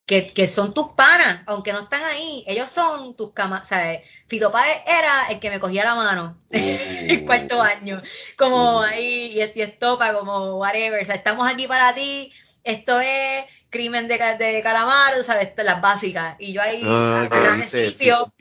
que, 0.08 0.48
son 0.48 0.74
tus 0.74 0.90
panas, 0.94 1.44
aunque 1.46 1.72
no 1.72 1.82
están 1.82 2.04
ahí, 2.04 2.44
ellos 2.48 2.72
son 2.72 3.16
tus 3.16 3.32
camas, 3.32 3.62
o 3.62 3.66
sea, 3.66 4.02
Fito 4.28 4.52
Páez 4.52 4.82
era 4.86 5.28
el 5.30 5.40
que 5.40 5.50
me 5.50 5.60
cogía 5.60 5.86
la 5.86 5.96
mano 5.96 6.38
en 6.50 7.26
cuarto 7.26 7.62
año, 7.62 8.02
como 8.38 8.82
ahí, 8.82 9.34
y, 9.36 9.62
estopa, 9.62 10.14
como 10.14 10.58
whatever, 10.58 11.02
o 11.02 11.06
sea, 11.06 11.16
estamos 11.16 11.50
aquí 11.50 11.68
para 11.68 11.94
ti, 11.94 12.32
esto 12.64 13.00
es 13.00 13.46
crimen 13.74 14.08
de, 14.08 14.18
de 14.18 14.62
calamar, 14.64 15.22
sabes, 15.24 15.52
las 15.58 15.82
básicas, 15.82 16.38
y 16.40 16.54
yo 16.54 16.62
ahí, 16.62 16.82
ah, 16.86 17.28
el 17.62 17.68
sitio. 17.68 18.32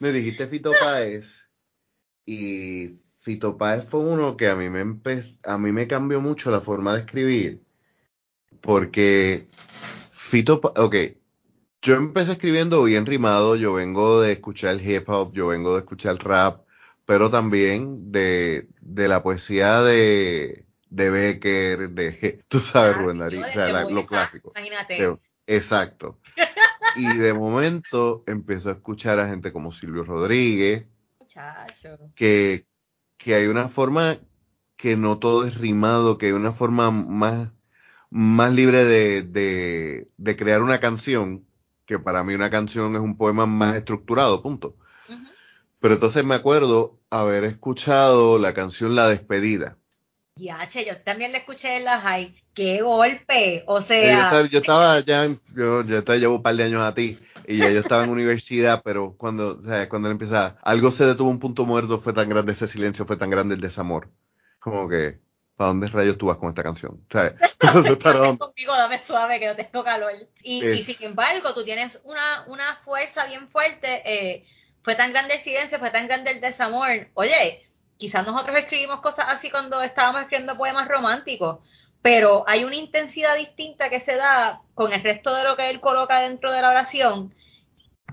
me 0.00 0.10
dijiste 0.10 0.48
Fito 0.48 0.72
Páez, 0.80 1.46
y 2.26 2.96
Fito 3.20 3.56
Páez 3.56 3.84
fue 3.88 4.00
uno 4.00 4.36
que 4.36 4.48
a 4.48 4.56
mí 4.56 4.68
me 4.68 4.80
a 5.44 5.58
mí 5.58 5.72
me 5.72 5.86
cambió 5.86 6.20
mucho 6.20 6.50
la 6.50 6.60
forma 6.60 6.94
de 6.94 7.00
escribir 7.00 7.62
porque 8.62 9.48
Fito, 10.12 10.60
ok, 10.62 10.96
yo 11.82 11.96
empecé 11.96 12.32
escribiendo 12.32 12.82
bien 12.84 13.04
rimado, 13.04 13.56
yo 13.56 13.74
vengo 13.74 14.22
de 14.22 14.32
escuchar 14.32 14.80
hip 14.80 15.08
hop, 15.08 15.32
yo 15.34 15.48
vengo 15.48 15.74
de 15.74 15.80
escuchar 15.80 16.16
rap, 16.24 16.64
pero 17.04 17.28
también 17.28 18.12
de, 18.12 18.68
de 18.80 19.08
la 19.08 19.22
poesía 19.22 19.82
de, 19.82 20.64
de 20.92 21.10
Becker, 21.10 21.90
de, 21.90 22.44
tú 22.48 22.60
sabes, 22.60 22.96
Rubén 22.96 23.18
Darío, 23.18 23.40
o 23.40 23.52
sea, 23.52 23.84
lo 23.84 24.06
clásico. 24.06 24.52
Imagínate. 24.54 25.18
exacto. 25.46 26.20
y 26.96 27.16
de 27.16 27.32
momento 27.32 28.22
empezó 28.26 28.70
a 28.70 28.74
escuchar 28.74 29.18
a 29.18 29.28
gente 29.28 29.52
como 29.52 29.72
Silvio 29.72 30.04
Rodríguez, 30.04 30.86
que, 32.14 32.66
que 33.16 33.34
hay 33.34 33.46
una 33.46 33.68
forma 33.70 34.18
que 34.76 34.96
no 34.96 35.18
todo 35.18 35.46
es 35.46 35.56
rimado, 35.56 36.18
que 36.18 36.26
hay 36.26 36.32
una 36.32 36.52
forma 36.52 36.90
más 36.90 37.48
más 38.10 38.52
libre 38.52 38.84
de, 38.84 39.22
de, 40.18 40.36
crear 40.36 40.60
una 40.60 40.80
canción, 40.80 41.46
que 41.86 41.98
para 41.98 42.22
mí 42.22 42.34
una 42.34 42.50
canción 42.50 42.94
es 42.94 43.00
un 43.00 43.16
poema 43.16 43.46
más 43.46 43.76
estructurado, 43.76 44.42
punto. 44.42 44.76
Pero 45.80 45.94
entonces 45.94 46.22
me 46.22 46.34
acuerdo 46.34 47.00
haber 47.08 47.44
escuchado 47.44 48.38
la 48.38 48.52
canción 48.52 48.94
La 48.94 49.08
Despedida. 49.08 49.78
Ya, 50.42 50.66
che, 50.66 50.84
yo 50.84 51.00
también 51.02 51.30
la 51.30 51.38
escuché 51.38 51.76
en 51.76 51.84
la 51.84 52.00
high. 52.00 52.34
¡Qué 52.52 52.82
golpe! 52.82 53.62
O 53.66 53.80
sea. 53.80 54.42
Yo 54.48 54.58
estaba, 54.58 54.98
ya, 55.00 55.28
yo, 55.54 55.84
ya 55.84 56.02
te 56.02 56.18
llevo 56.18 56.36
un 56.36 56.42
par 56.42 56.56
de 56.56 56.64
años 56.64 56.82
a 56.82 56.92
ti. 56.92 57.16
Y 57.46 57.58
ya 57.58 57.70
yo 57.70 57.78
estaba 57.78 58.02
en 58.02 58.10
universidad, 58.18 58.82
pero 58.84 59.14
cuando, 59.16 59.56
o 59.56 59.62
sea, 59.62 59.88
cuando 59.88 60.08
él 60.08 60.12
empezaba, 60.12 60.56
algo 60.62 60.90
se 60.90 61.06
detuvo 61.06 61.30
un 61.30 61.38
punto 61.38 61.64
muerto, 61.64 62.00
fue 62.00 62.12
tan 62.12 62.28
grande 62.28 62.52
ese 62.52 62.66
silencio, 62.66 63.06
fue 63.06 63.16
tan 63.16 63.30
grande 63.30 63.54
el 63.54 63.60
desamor. 63.60 64.10
Como 64.58 64.88
que 64.88 65.20
¿para 65.56 65.68
dónde 65.68 65.86
rayos 65.86 66.18
tú 66.18 66.26
vas 66.26 66.38
con 66.38 66.48
esta 66.48 66.64
canción? 66.64 67.00
conmigo, 68.38 68.72
dame 68.72 69.00
suave, 69.00 69.38
que 69.38 69.46
no 69.46 69.54
tengo 69.54 69.84
calor. 69.84 70.12
Y, 70.42 70.66
y, 70.66 70.82
sin 70.82 71.10
embargo, 71.10 71.54
tú 71.54 71.62
tienes 71.62 72.00
una, 72.02 72.44
una 72.48 72.76
fuerza 72.84 73.26
bien 73.26 73.48
fuerte. 73.48 74.02
Eh, 74.04 74.44
fue 74.82 74.96
tan 74.96 75.12
grande 75.12 75.34
el 75.34 75.40
silencio, 75.40 75.78
fue 75.78 75.90
tan 75.90 76.08
grande 76.08 76.32
el 76.32 76.40
desamor. 76.40 77.06
Oye, 77.14 77.64
quizás 78.02 78.26
nosotros 78.26 78.56
escribimos 78.56 78.98
cosas 78.98 79.26
así 79.28 79.48
cuando 79.48 79.80
estábamos 79.80 80.22
escribiendo 80.22 80.56
poemas 80.56 80.88
románticos, 80.88 81.60
pero 82.02 82.42
hay 82.48 82.64
una 82.64 82.74
intensidad 82.74 83.36
distinta 83.36 83.90
que 83.90 84.00
se 84.00 84.16
da 84.16 84.60
con 84.74 84.92
el 84.92 85.04
resto 85.04 85.32
de 85.36 85.44
lo 85.44 85.56
que 85.56 85.70
él 85.70 85.78
coloca 85.78 86.18
dentro 86.18 86.50
de 86.50 86.60
la 86.60 86.70
oración, 86.70 87.32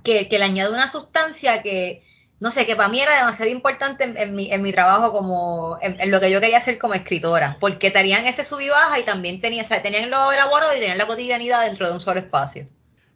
que, 0.04 0.28
le 0.30 0.44
añade 0.44 0.72
una 0.72 0.88
sustancia 0.88 1.64
que, 1.64 2.04
no 2.40 2.52
sé, 2.52 2.68
que 2.68 2.76
para 2.76 2.88
mí 2.88 3.02
era 3.02 3.18
demasiado 3.18 3.50
importante 3.50 4.04
en, 4.04 4.36
mi, 4.36 4.72
trabajo 4.72 5.12
como, 5.12 5.80
en, 5.82 6.12
lo 6.12 6.20
que 6.20 6.30
yo 6.30 6.40
quería 6.40 6.60
hacer 6.60 6.78
como 6.78 6.94
escritora, 6.94 7.58
porque 7.60 7.90
tenían 7.90 8.28
ese 8.28 8.46
sub 8.46 8.60
y 8.60 8.70
baja 8.70 9.00
y 9.00 9.06
también 9.06 9.42
tenía, 9.42 9.64
tenían 9.64 10.12
lo 10.12 10.32
elaborado 10.32 10.72
y 10.76 10.80
tenían 10.80 11.00
la 11.00 11.08
cotidianidad 11.08 11.66
dentro 11.66 11.88
de 11.88 11.94
un 11.94 12.00
solo 12.00 12.20
espacio. 12.20 12.68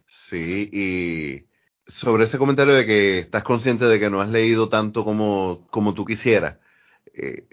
Sí, 0.08 0.68
y 0.72 1.46
sobre 1.86 2.24
ese 2.24 2.38
comentario 2.38 2.74
de 2.74 2.84
que 2.84 3.20
estás 3.20 3.44
consciente 3.44 3.84
de 3.84 4.00
que 4.00 4.10
no 4.10 4.20
has 4.20 4.28
leído 4.28 4.68
tanto 4.68 5.04
como, 5.04 5.68
como 5.70 5.94
tú 5.94 6.04
quisieras, 6.04 6.56
eh, 7.12 7.46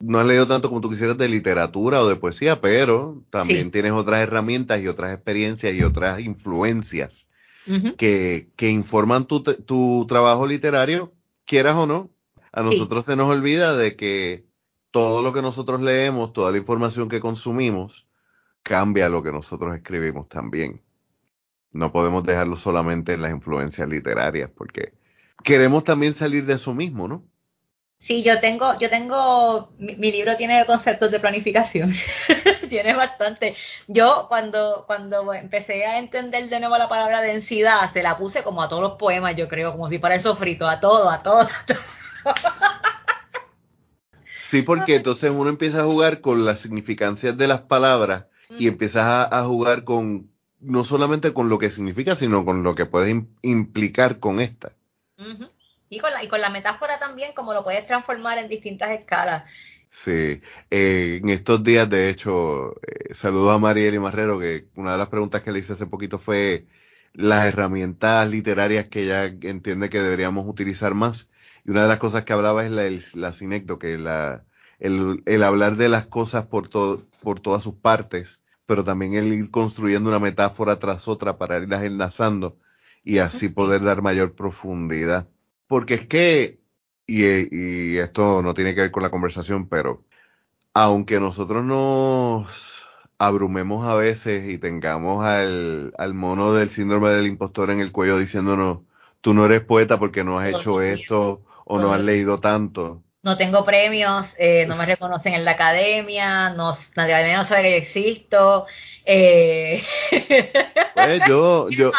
no 0.00 0.18
has 0.18 0.26
leído 0.26 0.46
tanto 0.46 0.68
como 0.68 0.80
tú 0.80 0.90
quisieras 0.90 1.18
de 1.18 1.28
literatura 1.28 2.02
o 2.02 2.08
de 2.08 2.16
poesía, 2.16 2.60
pero 2.60 3.22
también 3.30 3.70
tienes 3.70 3.92
otras 3.92 4.22
herramientas 4.22 4.80
y 4.80 4.88
otras 4.88 5.14
experiencias 5.14 5.74
y 5.74 5.82
otras 5.82 6.20
influencias 6.20 7.28
que, 7.98 8.48
que, 8.56 8.70
informan 8.70 9.26
tu, 9.26 9.42
tu, 9.42 10.06
trabajo 10.08 10.46
literario, 10.46 11.12
quieras 11.44 11.76
o 11.76 11.86
no. 11.86 12.10
A 12.50 12.62
nosotros 12.62 13.06
se 13.06 13.14
nos 13.14 13.28
olvida 13.28 13.76
de 13.76 13.94
que 13.94 14.46
todo 14.90 15.22
lo 15.22 15.32
que 15.32 15.42
nosotros 15.42 15.80
leemos, 15.80 16.32
toda 16.32 16.50
la 16.50 16.58
información 16.58 17.08
que 17.08 17.20
consumimos, 17.20 18.08
cambia 18.62 19.08
lo 19.08 19.22
que 19.22 19.30
nosotros 19.30 19.76
escribimos 19.76 20.28
también. 20.28 20.82
No 21.72 21.92
podemos 21.92 22.24
dejarlo 22.24 22.56
solamente 22.56 23.12
en 23.12 23.22
las 23.22 23.30
influencias 23.30 23.88
literarias, 23.88 24.50
porque 24.56 24.94
queremos 25.44 25.84
también 25.84 26.12
salir 26.12 26.44
de 26.44 26.54
eso 26.54 26.74
mismo, 26.74 27.06
¿no? 27.06 27.24
Sí, 28.00 28.22
yo 28.22 28.40
tengo, 28.40 28.78
yo 28.78 28.88
tengo, 28.88 29.72
mi, 29.78 30.10
libro 30.10 30.34
tiene 30.38 30.64
conceptos 30.64 31.10
de 31.10 31.20
planificación, 31.20 31.92
tiene 32.70 32.94
bastante. 32.94 33.54
Yo 33.88 34.24
cuando, 34.26 34.84
cuando 34.86 35.34
empecé 35.34 35.84
a 35.84 35.98
entender 35.98 36.48
de 36.48 36.60
nuevo 36.60 36.78
la 36.78 36.88
palabra 36.88 37.20
densidad, 37.20 37.90
se 37.90 38.02
la 38.02 38.16
puse 38.16 38.42
como 38.42 38.62
a 38.62 38.70
todos 38.70 38.80
los 38.80 38.92
poemas, 38.98 39.36
yo 39.36 39.48
creo, 39.48 39.72
como 39.72 39.90
si 39.90 39.98
para 39.98 40.14
el 40.14 40.22
sofrito, 40.22 40.66
a 40.66 40.80
todo, 40.80 41.10
a 41.10 41.22
todo, 41.22 41.40
a 41.40 41.50
todo. 41.66 41.78
Sí, 44.34 44.62
porque 44.62 44.94
entonces 44.94 45.30
uno 45.30 45.50
empieza 45.50 45.82
a 45.82 45.84
jugar 45.84 46.22
con 46.22 46.46
las 46.46 46.60
significancias 46.60 47.36
de 47.36 47.48
las 47.48 47.60
palabras 47.60 48.28
y 48.48 48.66
empiezas 48.66 49.28
a, 49.30 49.44
jugar 49.44 49.84
con, 49.84 50.30
no 50.58 50.84
solamente 50.84 51.34
con 51.34 51.50
lo 51.50 51.58
que 51.58 51.68
significa, 51.68 52.14
sino 52.14 52.46
con 52.46 52.62
lo 52.62 52.74
que 52.74 52.86
puede 52.86 53.26
implicar 53.42 54.20
con 54.20 54.40
esta. 54.40 54.72
Y 55.90 55.98
con, 55.98 56.12
la, 56.12 56.22
y 56.24 56.28
con 56.28 56.40
la 56.40 56.50
metáfora 56.50 56.98
también, 56.98 57.32
como 57.34 57.52
lo 57.52 57.64
puedes 57.64 57.86
transformar 57.86 58.38
en 58.38 58.48
distintas 58.48 58.90
escalas. 58.92 59.50
Sí, 59.90 60.40
eh, 60.70 61.18
en 61.22 61.28
estos 61.30 61.64
días, 61.64 61.90
de 61.90 62.08
hecho, 62.08 62.74
eh, 62.86 63.12
saludo 63.12 63.50
a 63.50 63.58
Marieli 63.58 63.98
Marrero, 63.98 64.38
que 64.38 64.68
una 64.76 64.92
de 64.92 64.98
las 64.98 65.08
preguntas 65.08 65.42
que 65.42 65.50
le 65.52 65.58
hice 65.58 65.72
hace 65.72 65.86
poquito 65.86 66.18
fue 66.18 66.66
las 67.12 67.46
herramientas 67.46 68.28
literarias 68.30 68.86
que 68.88 69.02
ella 69.02 69.24
entiende 69.26 69.90
que 69.90 70.00
deberíamos 70.00 70.46
utilizar 70.46 70.94
más. 70.94 71.28
Y 71.64 71.70
una 71.72 71.82
de 71.82 71.88
las 71.88 71.98
cosas 71.98 72.24
que 72.24 72.32
hablaba 72.32 72.64
es 72.64 72.70
la, 72.70 72.84
la 73.20 73.32
sinecto, 73.32 73.78
que 73.80 73.98
la, 73.98 74.44
el, 74.78 75.22
el, 75.26 75.42
hablar 75.42 75.76
de 75.76 75.88
las 75.88 76.06
cosas 76.06 76.46
por, 76.46 76.68
todo, 76.68 77.04
por 77.22 77.40
todas 77.40 77.62
sus 77.64 77.74
partes, 77.74 78.44
pero 78.66 78.84
también 78.84 79.14
el 79.14 79.32
ir 79.32 79.50
construyendo 79.50 80.08
una 80.10 80.20
metáfora 80.20 80.78
tras 80.78 81.08
otra 81.08 81.36
para 81.36 81.58
irlas 81.58 81.82
enlazando 81.82 82.58
y 83.02 83.18
así 83.18 83.48
poder 83.48 83.82
dar 83.82 84.02
mayor 84.02 84.34
profundidad. 84.34 85.28
Porque 85.70 85.94
es 85.94 86.06
que, 86.08 86.58
y, 87.06 87.96
esto 87.98 88.42
no 88.42 88.54
tiene 88.54 88.74
que 88.74 88.80
ver 88.80 88.90
con 88.90 89.04
la 89.04 89.10
conversación, 89.10 89.68
pero 89.68 90.02
aunque 90.74 91.20
nosotros 91.20 91.64
nos 91.64 92.88
abrumemos 93.18 93.86
a 93.86 93.94
veces 93.94 94.50
y 94.50 94.58
tengamos 94.58 95.24
al, 95.24 95.92
mono 96.12 96.52
del 96.54 96.70
síndrome 96.70 97.10
del 97.10 97.28
impostor 97.28 97.70
en 97.70 97.78
el 97.78 97.92
cuello 97.92 98.18
diciéndonos, 98.18 98.78
tú 99.20 99.32
no 99.32 99.44
eres 99.44 99.60
poeta 99.60 99.96
porque 99.96 100.24
no 100.24 100.40
has 100.40 100.48
hecho 100.48 100.82
esto 100.82 101.44
o 101.64 101.78
no 101.78 101.92
has 101.92 102.00
leído 102.00 102.40
tanto. 102.40 103.04
No 103.22 103.36
tengo 103.36 103.64
premios, 103.64 104.34
eh, 104.40 104.66
no 104.66 104.74
me 104.74 104.86
reconocen 104.86 105.34
en 105.34 105.44
la 105.44 105.52
academia, 105.52 106.50
no, 106.50 106.72
nadie 106.96 107.36
no 107.36 107.44
sabe 107.44 107.62
que 107.62 107.70
yo 107.70 107.76
existo. 107.76 108.66
Eh. 109.04 109.84
Pues 110.94 111.20
yo, 111.28 111.70
yo, 111.70 111.92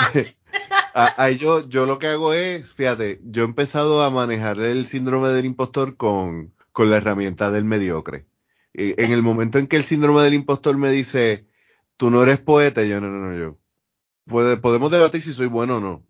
Ahí 0.93 1.37
yo, 1.37 1.67
yo 1.67 1.85
lo 1.85 1.99
que 1.99 2.07
hago 2.07 2.33
es, 2.33 2.73
fíjate, 2.73 3.21
yo 3.23 3.43
he 3.43 3.45
empezado 3.45 4.03
a 4.03 4.09
manejar 4.09 4.59
el 4.59 4.85
síndrome 4.85 5.29
del 5.29 5.45
impostor 5.45 5.95
con, 5.95 6.53
con 6.71 6.89
la 6.89 6.97
herramienta 6.97 7.51
del 7.51 7.65
mediocre. 7.65 8.25
En 8.73 9.11
el 9.11 9.21
momento 9.21 9.57
en 9.59 9.67
que 9.67 9.75
el 9.75 9.83
síndrome 9.83 10.21
del 10.21 10.33
impostor 10.33 10.77
me 10.77 10.89
dice, 10.89 11.47
tú 11.97 12.09
no 12.09 12.23
eres 12.23 12.39
poeta, 12.39 12.83
yo 12.83 13.01
no, 13.01 13.09
no, 13.09 13.31
no, 13.31 13.37
yo. 13.37 13.57
podemos 14.61 14.91
debatir 14.91 15.21
si 15.21 15.33
soy 15.33 15.47
bueno 15.47 15.77
o 15.77 15.81
no. 15.81 16.05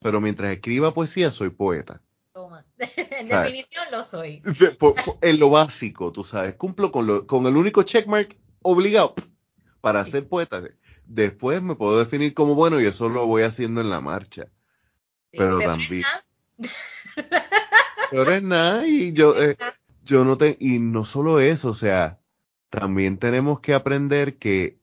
Pero 0.00 0.20
mientras 0.20 0.52
escriba 0.52 0.94
poesía, 0.94 1.30
soy 1.30 1.50
poeta. 1.50 2.02
Toma. 2.32 2.64
En 2.96 3.28
definición 3.28 3.84
lo 3.92 4.02
soy. 4.02 4.42
En 5.22 5.38
lo 5.38 5.50
básico, 5.50 6.10
tú 6.12 6.24
sabes. 6.24 6.54
Cumplo 6.54 6.90
con, 6.90 7.06
lo, 7.06 7.26
con 7.26 7.46
el 7.46 7.56
único 7.56 7.82
checkmark 7.82 8.36
obligado 8.62 9.14
para 9.80 10.04
ser 10.06 10.28
poeta 10.28 10.62
después 11.14 11.62
me 11.62 11.74
puedo 11.74 11.98
definir 11.98 12.32
como 12.34 12.54
bueno 12.54 12.80
y 12.80 12.86
eso 12.86 13.08
lo 13.08 13.26
voy 13.26 13.42
haciendo 13.42 13.80
en 13.80 13.90
la 13.90 14.00
marcha. 14.00 14.46
pero 15.30 15.58
también. 15.60 16.04
Pero 18.10 18.30
es 18.30 18.42
nada 18.42 18.86
y 18.86 19.14
yo, 19.14 19.42
eh, 19.42 19.56
yo 20.04 20.26
no 20.26 20.36
te, 20.36 20.58
y 20.60 20.78
no 20.78 21.06
solo 21.06 21.40
eso, 21.40 21.70
o 21.70 21.74
sea, 21.74 22.20
también 22.68 23.16
tenemos 23.16 23.60
que 23.60 23.72
aprender 23.72 24.36
que 24.36 24.76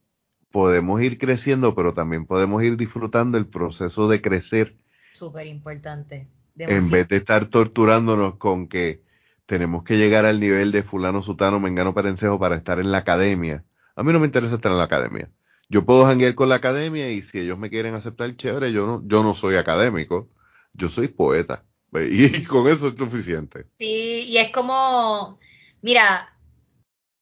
podemos 0.50 1.00
ir 1.04 1.20
creciendo, 1.20 1.76
pero 1.76 1.94
también 1.94 2.26
podemos 2.26 2.64
ir 2.64 2.76
disfrutando 2.76 3.38
el 3.38 3.46
proceso 3.46 4.08
de 4.08 4.20
crecer. 4.20 4.76
Súper 5.14 5.46
importante. 5.46 6.28
En 6.58 6.90
vez 6.90 7.08
de 7.08 7.18
estar 7.18 7.46
torturándonos 7.46 8.38
con 8.38 8.68
que 8.68 9.04
tenemos 9.46 9.84
que 9.84 9.98
llegar 10.00 10.26
al 10.26 10.40
nivel 10.40 10.72
de 10.72 10.82
fulano, 10.82 11.22
sutano, 11.22 11.60
mengano, 11.60 11.94
perencejo 11.94 12.40
para 12.40 12.56
estar 12.56 12.80
en 12.80 12.92
la 12.92 12.98
academia. 12.98 13.64
A 13.96 14.02
mí 14.02 14.12
no 14.12 14.20
me 14.20 14.26
interesa 14.26 14.56
estar 14.56 14.72
en 14.72 14.80
la 14.80 14.86
academia 14.86 15.30
yo 15.70 15.86
puedo 15.86 16.06
janguear 16.06 16.36
con 16.36 16.50
la 16.50 16.56
academia 16.56 17.10
y 17.12 17.22
si 17.22 17.40
ellos 17.40 17.58
me 17.58 17.70
quieren 17.70 17.94
aceptar, 17.94 18.36
chévere, 18.36 18.72
yo 18.72 18.88
no, 18.88 19.04
yo 19.06 19.24
no 19.24 19.34
soy 19.36 19.56
académico, 19.56 20.30
yo 20.74 20.90
soy 20.90 21.08
poeta. 21.08 21.64
Y 21.94 22.44
con 22.44 22.68
eso 22.68 22.90
es 22.90 22.96
suficiente. 22.98 23.66
Sí, 23.80 24.26
y 24.28 24.38
es 24.38 24.52
como, 24.52 25.40
mira, 25.82 26.36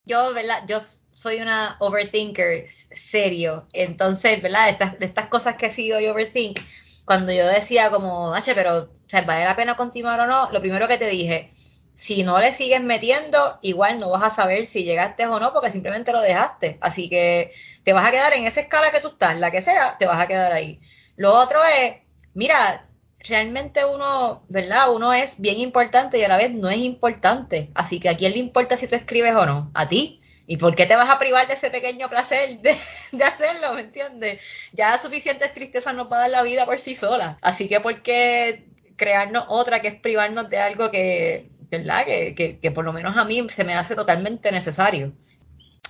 yo, 0.06 0.34
¿verdad? 0.34 0.64
Yo 0.68 0.82
soy 1.14 1.42
una 1.42 1.78
overthinker 1.80 2.68
serio. 2.70 3.68
Entonces, 3.74 4.42
¿verdad? 4.42 4.70
Estas, 4.70 5.00
de 5.00 5.06
estas 5.06 5.28
cosas 5.28 5.56
que 5.56 5.68
he 5.68 5.72
sido 5.72 5.98
overthink, 5.98 6.60
cuando 7.06 7.32
yo 7.32 7.48
decía 7.48 7.90
como, 7.90 8.34
H, 8.34 8.54
pero, 8.56 8.90
¿vale 9.26 9.46
la 9.46 9.56
pena 9.56 9.78
continuar 9.78 10.20
o 10.22 10.28
no? 10.28 10.52
Lo 10.52 10.60
primero 10.62 10.88
que 10.88 10.98
te 10.98 11.10
dije, 11.10 11.54
si 11.98 12.22
no 12.22 12.38
le 12.40 12.54
sigues 12.54 12.84
metiendo, 12.84 13.58
igual 13.64 13.98
no 13.98 14.12
vas 14.12 14.22
a 14.22 14.30
saber 14.30 14.68
si 14.68 14.84
llegaste 14.84 15.26
o 15.26 15.40
no, 15.40 15.52
porque 15.52 15.72
simplemente 15.72 16.12
lo 16.12 16.22
dejaste. 16.22 16.78
Así 16.80 17.10
que 17.10 17.54
te 17.84 17.92
vas 17.92 18.08
a 18.08 18.12
quedar 18.12 18.34
en 18.34 18.46
esa 18.46 18.62
escala 18.62 18.92
que 18.92 19.00
tú 19.00 19.08
estás, 19.08 19.36
la 19.40 19.50
que 19.50 19.64
sea, 19.64 19.98
te 19.98 20.06
vas 20.06 20.20
a 20.20 20.28
quedar 20.28 20.52
ahí. 20.54 20.80
Lo 21.16 21.34
otro 21.34 21.60
es, 21.66 21.96
mira, 22.36 22.86
realmente 23.28 23.84
uno, 23.84 24.44
¿verdad? 24.48 24.94
Uno 24.94 25.12
es 25.12 25.42
bien 25.42 25.60
importante 25.60 26.20
y 26.20 26.24
a 26.24 26.28
la 26.28 26.38
vez 26.38 26.52
no 26.54 26.70
es 26.70 26.78
importante. 26.78 27.72
Así 27.74 28.00
que 28.00 28.10
a 28.10 28.16
quién 28.16 28.34
le 28.34 28.38
importa 28.38 28.78
si 28.78 28.88
tú 28.88 28.96
escribes 28.96 29.34
o 29.34 29.48
no, 29.48 29.72
a 29.74 29.90
ti. 29.90 30.22
¿Y 30.46 30.58
por 30.58 30.76
qué 30.76 30.86
te 30.86 30.96
vas 30.96 31.10
a 31.10 31.18
privar 31.18 31.48
de 31.48 31.56
ese 31.56 31.72
pequeño 31.72 32.10
placer 32.10 32.60
de, 32.60 32.78
de 33.12 33.24
hacerlo? 33.24 33.74
¿Me 33.74 33.82
entiendes? 33.82 34.40
Ya 34.72 35.00
suficientes 35.00 35.52
tristezas 35.52 35.96
nos 35.96 36.12
va 36.12 36.18
a 36.18 36.20
dar 36.22 36.30
la 36.30 36.44
vida 36.44 36.66
por 36.68 36.80
sí 36.80 36.96
sola. 36.96 37.40
Así 37.42 37.68
que 37.68 37.80
¿por 37.80 38.04
qué 38.04 38.68
crearnos 38.98 39.46
otra 39.48 39.82
que 39.82 39.88
es 39.88 39.96
privarnos 40.00 40.48
de 40.52 40.60
algo 40.60 40.92
que, 40.92 41.57
¿verdad? 41.70 42.06
Que, 42.06 42.60
que, 42.62 42.72
por 42.72 42.86
lo 42.86 42.94
menos 42.94 43.18
a 43.18 43.26
mí 43.26 43.46
se 43.50 43.64
me 43.64 43.76
hace 43.76 43.96
totalmente 43.96 44.52
necesario. 44.52 45.14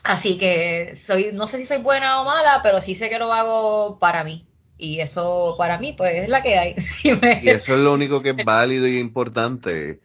Así 0.03 0.37
que 0.37 0.95
soy, 0.95 1.31
no 1.33 1.47
sé 1.47 1.57
si 1.57 1.65
soy 1.65 1.79
buena 1.79 2.21
o 2.21 2.25
mala, 2.25 2.61
pero 2.63 2.81
sí 2.81 2.95
sé 2.95 3.09
que 3.09 3.19
lo 3.19 3.33
hago 3.33 3.99
para 3.99 4.23
mí. 4.23 4.47
Y 4.77 4.99
eso 4.99 5.55
para 5.57 5.79
mí, 5.79 5.93
pues 5.93 6.23
es 6.23 6.29
la 6.29 6.43
que 6.43 6.57
hay. 6.57 6.75
y 7.03 7.49
eso 7.49 7.73
es 7.73 7.79
lo 7.79 7.93
único 7.93 8.21
que 8.21 8.29
es 8.29 8.45
válido 8.45 8.87
y 8.87 8.99
importante. 8.99 10.01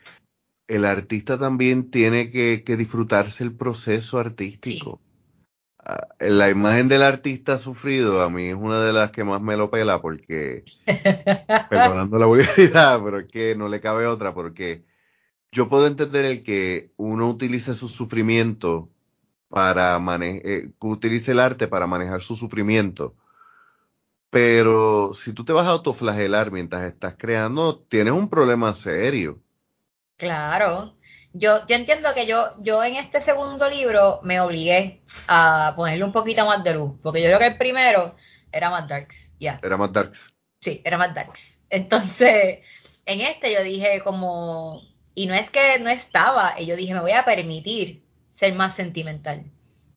El 0.66 0.84
artista 0.84 1.38
también 1.38 1.90
tiene 1.90 2.30
que, 2.30 2.62
disfrutarse 2.76 3.44
el 3.44 3.54
proceso 3.54 4.18
artístico. 4.18 5.00
Ah, 5.84 6.08
la 6.20 6.48
imagen 6.48 6.88
del 6.88 7.02
artista 7.02 7.58
sufrido 7.58 8.22
a 8.22 8.30
mí 8.30 8.44
es 8.44 8.54
una 8.54 8.80
de 8.80 8.92
las 8.92 9.10
que 9.10 9.24
más 9.24 9.42
me 9.42 9.56
lo 9.56 9.68
pela 9.70 10.00
porque, 10.00 10.64
perdonando 11.68 12.18
la 12.18 12.26
vulgaridad, 12.26 13.00
pero 13.04 13.18
es 13.18 13.26
que 13.26 13.56
no 13.56 13.68
le 13.68 13.80
cabe 13.80 14.06
otra 14.06 14.32
porque 14.32 14.84
yo 15.52 15.68
puedo 15.68 15.86
entender 15.86 16.24
el 16.24 16.42
que 16.42 16.90
uno 16.96 17.28
utilice 17.28 17.74
su 17.74 17.88
sufrimiento 17.88 18.88
para 19.48 19.98
manejar, 19.98 20.46
eh, 20.46 20.70
utilice 20.80 21.32
el 21.32 21.40
arte 21.40 21.68
para 21.68 21.86
manejar 21.86 22.22
su 22.22 22.34
sufrimiento. 22.34 23.14
Pero 24.30 25.12
si 25.12 25.34
tú 25.34 25.44
te 25.44 25.52
vas 25.52 25.66
a 25.66 25.72
autoflagelar 25.72 26.50
mientras 26.50 26.84
estás 26.84 27.16
creando, 27.18 27.78
tienes 27.80 28.14
un 28.14 28.30
problema 28.30 28.72
serio. 28.74 29.40
Claro. 30.16 30.96
Yo, 31.34 31.66
yo 31.66 31.76
entiendo 31.76 32.14
que 32.14 32.26
yo, 32.26 32.54
yo 32.60 32.82
en 32.82 32.96
este 32.96 33.20
segundo 33.20 33.68
libro 33.68 34.20
me 34.22 34.40
obligué 34.40 35.02
a 35.28 35.74
ponerle 35.76 36.04
un 36.04 36.12
poquito 36.12 36.46
más 36.46 36.64
de 36.64 36.74
luz, 36.74 36.92
porque 37.02 37.20
yo 37.20 37.28
creo 37.28 37.38
que 37.38 37.46
el 37.48 37.58
primero 37.58 38.16
era 38.50 38.70
más 38.70 38.88
darks, 38.88 39.34
ya. 39.38 39.60
Era 39.62 39.76
más 39.76 39.92
darks. 39.92 40.32
Sí, 40.60 40.80
era 40.84 40.96
más 40.96 41.14
darks. 41.14 41.60
Entonces, 41.68 42.60
en 43.04 43.20
este 43.20 43.52
yo 43.52 43.62
dije 43.62 44.00
como, 44.02 44.80
y 45.14 45.26
no 45.26 45.34
es 45.34 45.50
que 45.50 45.78
no 45.80 45.90
estaba, 45.90 46.54
y 46.58 46.66
yo 46.66 46.76
dije, 46.76 46.94
me 46.94 47.00
voy 47.00 47.12
a 47.12 47.24
permitir 47.24 48.02
ser 48.34 48.54
más 48.54 48.74
sentimental. 48.74 49.44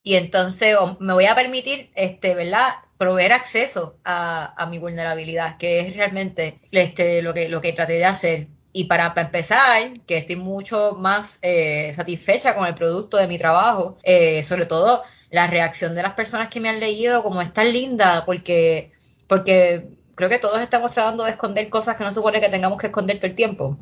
Y 0.04 0.16
entonces 0.16 0.76
me 1.00 1.14
voy 1.14 1.26
a 1.26 1.36
permitir, 1.36 1.90
este, 1.96 2.36
¿verdad? 2.36 2.76
Proveer 2.98 3.34
acceso 3.34 3.98
a, 4.06 4.68
mi 4.70 4.78
vulnerabilidad, 4.78 5.58
que 5.58 5.80
es 5.80 5.96
realmente 5.96 6.60
este, 6.72 7.22
lo, 7.22 7.34
que, 7.34 7.50
lo 7.50 7.60
que 7.60 7.74
traté 7.74 7.94
de 7.94 8.06
hacer. 8.06 8.48
Y 8.72 8.84
para, 8.84 9.12
empezar, 9.16 10.00
que 10.06 10.18
estoy 10.18 10.36
mucho 10.36 10.96
más 11.00 11.40
eh, 11.42 11.92
satisfecha 11.96 12.56
con 12.56 12.68
el 12.68 12.76
producto 12.76 13.18
de 13.18 13.28
mi 13.28 13.40
trabajo, 13.40 13.98
eh, 14.04 14.44
sobre 14.44 14.66
todo 14.66 15.04
la 15.32 15.48
reacción 15.48 15.96
de 15.96 16.04
las 16.04 16.14
personas 16.14 16.50
que 16.50 16.60
me 16.60 16.70
han 16.70 16.80
leído, 16.80 17.24
como 17.24 17.42
es 17.42 17.52
tan 17.54 17.74
linda, 17.74 18.26
porque, 18.26 18.92
porque 19.28 19.88
creo 20.14 20.30
que 20.30 20.40
todos 20.40 20.62
estamos 20.62 20.92
tratando 20.92 21.24
de 21.24 21.32
esconder 21.32 21.70
cosas 21.70 21.96
que 21.96 22.04
no 22.04 22.14
supone 22.14 22.42
que 22.42 22.50
tengamos 22.50 22.80
que 22.80 22.88
esconder 22.88 23.18
todo 23.18 23.28
el 23.28 23.36
tiempo. 23.36 23.78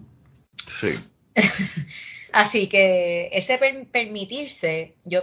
Sí. 0.55 0.95
Así 2.33 2.67
que 2.67 3.29
ese 3.31 3.59
permitirse, 3.91 4.95
yo, 5.05 5.21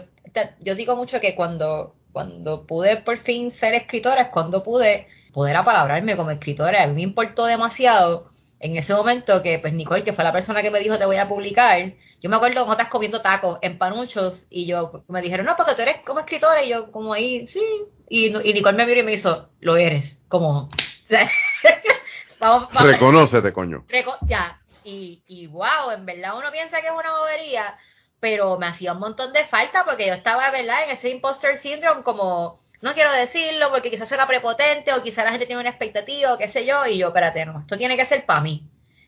yo 0.60 0.74
digo 0.74 0.94
mucho 0.94 1.20
que 1.20 1.34
cuando, 1.34 1.96
cuando 2.12 2.66
pude 2.66 2.96
por 2.98 3.18
fin 3.18 3.50
ser 3.50 3.74
escritora 3.74 4.22
es 4.22 4.28
cuando 4.28 4.62
pude 4.62 5.08
poder 5.32 5.56
apalabrarme 5.56 6.16
como 6.16 6.30
escritora. 6.30 6.84
A 6.84 6.86
mí 6.86 6.94
me 6.94 7.02
importó 7.02 7.46
demasiado 7.46 8.30
en 8.60 8.76
ese 8.76 8.94
momento 8.94 9.42
que, 9.42 9.58
pues 9.58 9.72
Nicole, 9.72 10.04
que 10.04 10.12
fue 10.12 10.22
la 10.22 10.32
persona 10.32 10.62
que 10.62 10.70
me 10.70 10.80
dijo 10.80 10.98
te 10.98 11.06
voy 11.06 11.16
a 11.16 11.28
publicar, 11.28 11.94
yo 12.20 12.28
me 12.28 12.36
acuerdo 12.36 12.66
cuando 12.66 12.72
estás 12.72 12.88
comiendo 12.88 13.22
tacos 13.22 13.58
en 13.62 13.78
panuchos 13.78 14.46
y 14.50 14.66
yo 14.66 15.02
me 15.08 15.22
dijeron, 15.22 15.46
no, 15.46 15.56
porque 15.56 15.74
tú 15.74 15.82
eres 15.82 15.96
como 16.04 16.20
escritora 16.20 16.62
y 16.62 16.68
yo 16.68 16.92
como 16.92 17.14
ahí, 17.14 17.46
sí. 17.46 17.62
Y, 18.08 18.26
y 18.26 18.52
Nicole 18.52 18.76
me 18.76 18.86
miró 18.86 19.00
y 19.00 19.04
me 19.04 19.12
hizo, 19.14 19.48
lo 19.60 19.76
eres, 19.76 20.20
como... 20.28 20.68
vamos, 22.40 22.68
vamos. 22.72 22.92
Reconócete, 22.92 23.52
coño. 23.52 23.84
ya, 24.28 24.59
y, 24.90 25.22
y 25.26 25.46
wow, 25.46 25.90
en 25.92 26.04
verdad 26.06 26.36
uno 26.36 26.50
piensa 26.50 26.80
que 26.80 26.88
es 26.88 26.92
una 26.92 27.18
bobería, 27.18 27.78
pero 28.18 28.58
me 28.58 28.66
hacía 28.66 28.92
un 28.92 28.98
montón 28.98 29.32
de 29.32 29.44
falta 29.44 29.84
porque 29.84 30.06
yo 30.06 30.14
estaba, 30.14 30.50
¿verdad?, 30.50 30.84
en 30.84 30.90
ese 30.90 31.10
imposter 31.10 31.56
syndrome 31.58 32.02
como, 32.02 32.58
no 32.80 32.94
quiero 32.94 33.12
decirlo 33.12 33.70
porque 33.70 33.90
quizás 33.90 34.10
era 34.12 34.26
prepotente 34.26 34.92
o 34.92 35.02
quizás 35.02 35.24
la 35.24 35.30
gente 35.30 35.46
tiene 35.46 35.60
una 35.60 35.70
expectativa 35.70 36.34
o 36.34 36.38
qué 36.38 36.48
sé 36.48 36.66
yo, 36.66 36.86
y 36.86 36.98
yo, 36.98 37.08
espérate, 37.08 37.46
no, 37.46 37.60
esto 37.60 37.78
tiene 37.78 37.96
que 37.96 38.06
ser 38.06 38.26
para 38.26 38.40
mí. 38.40 38.64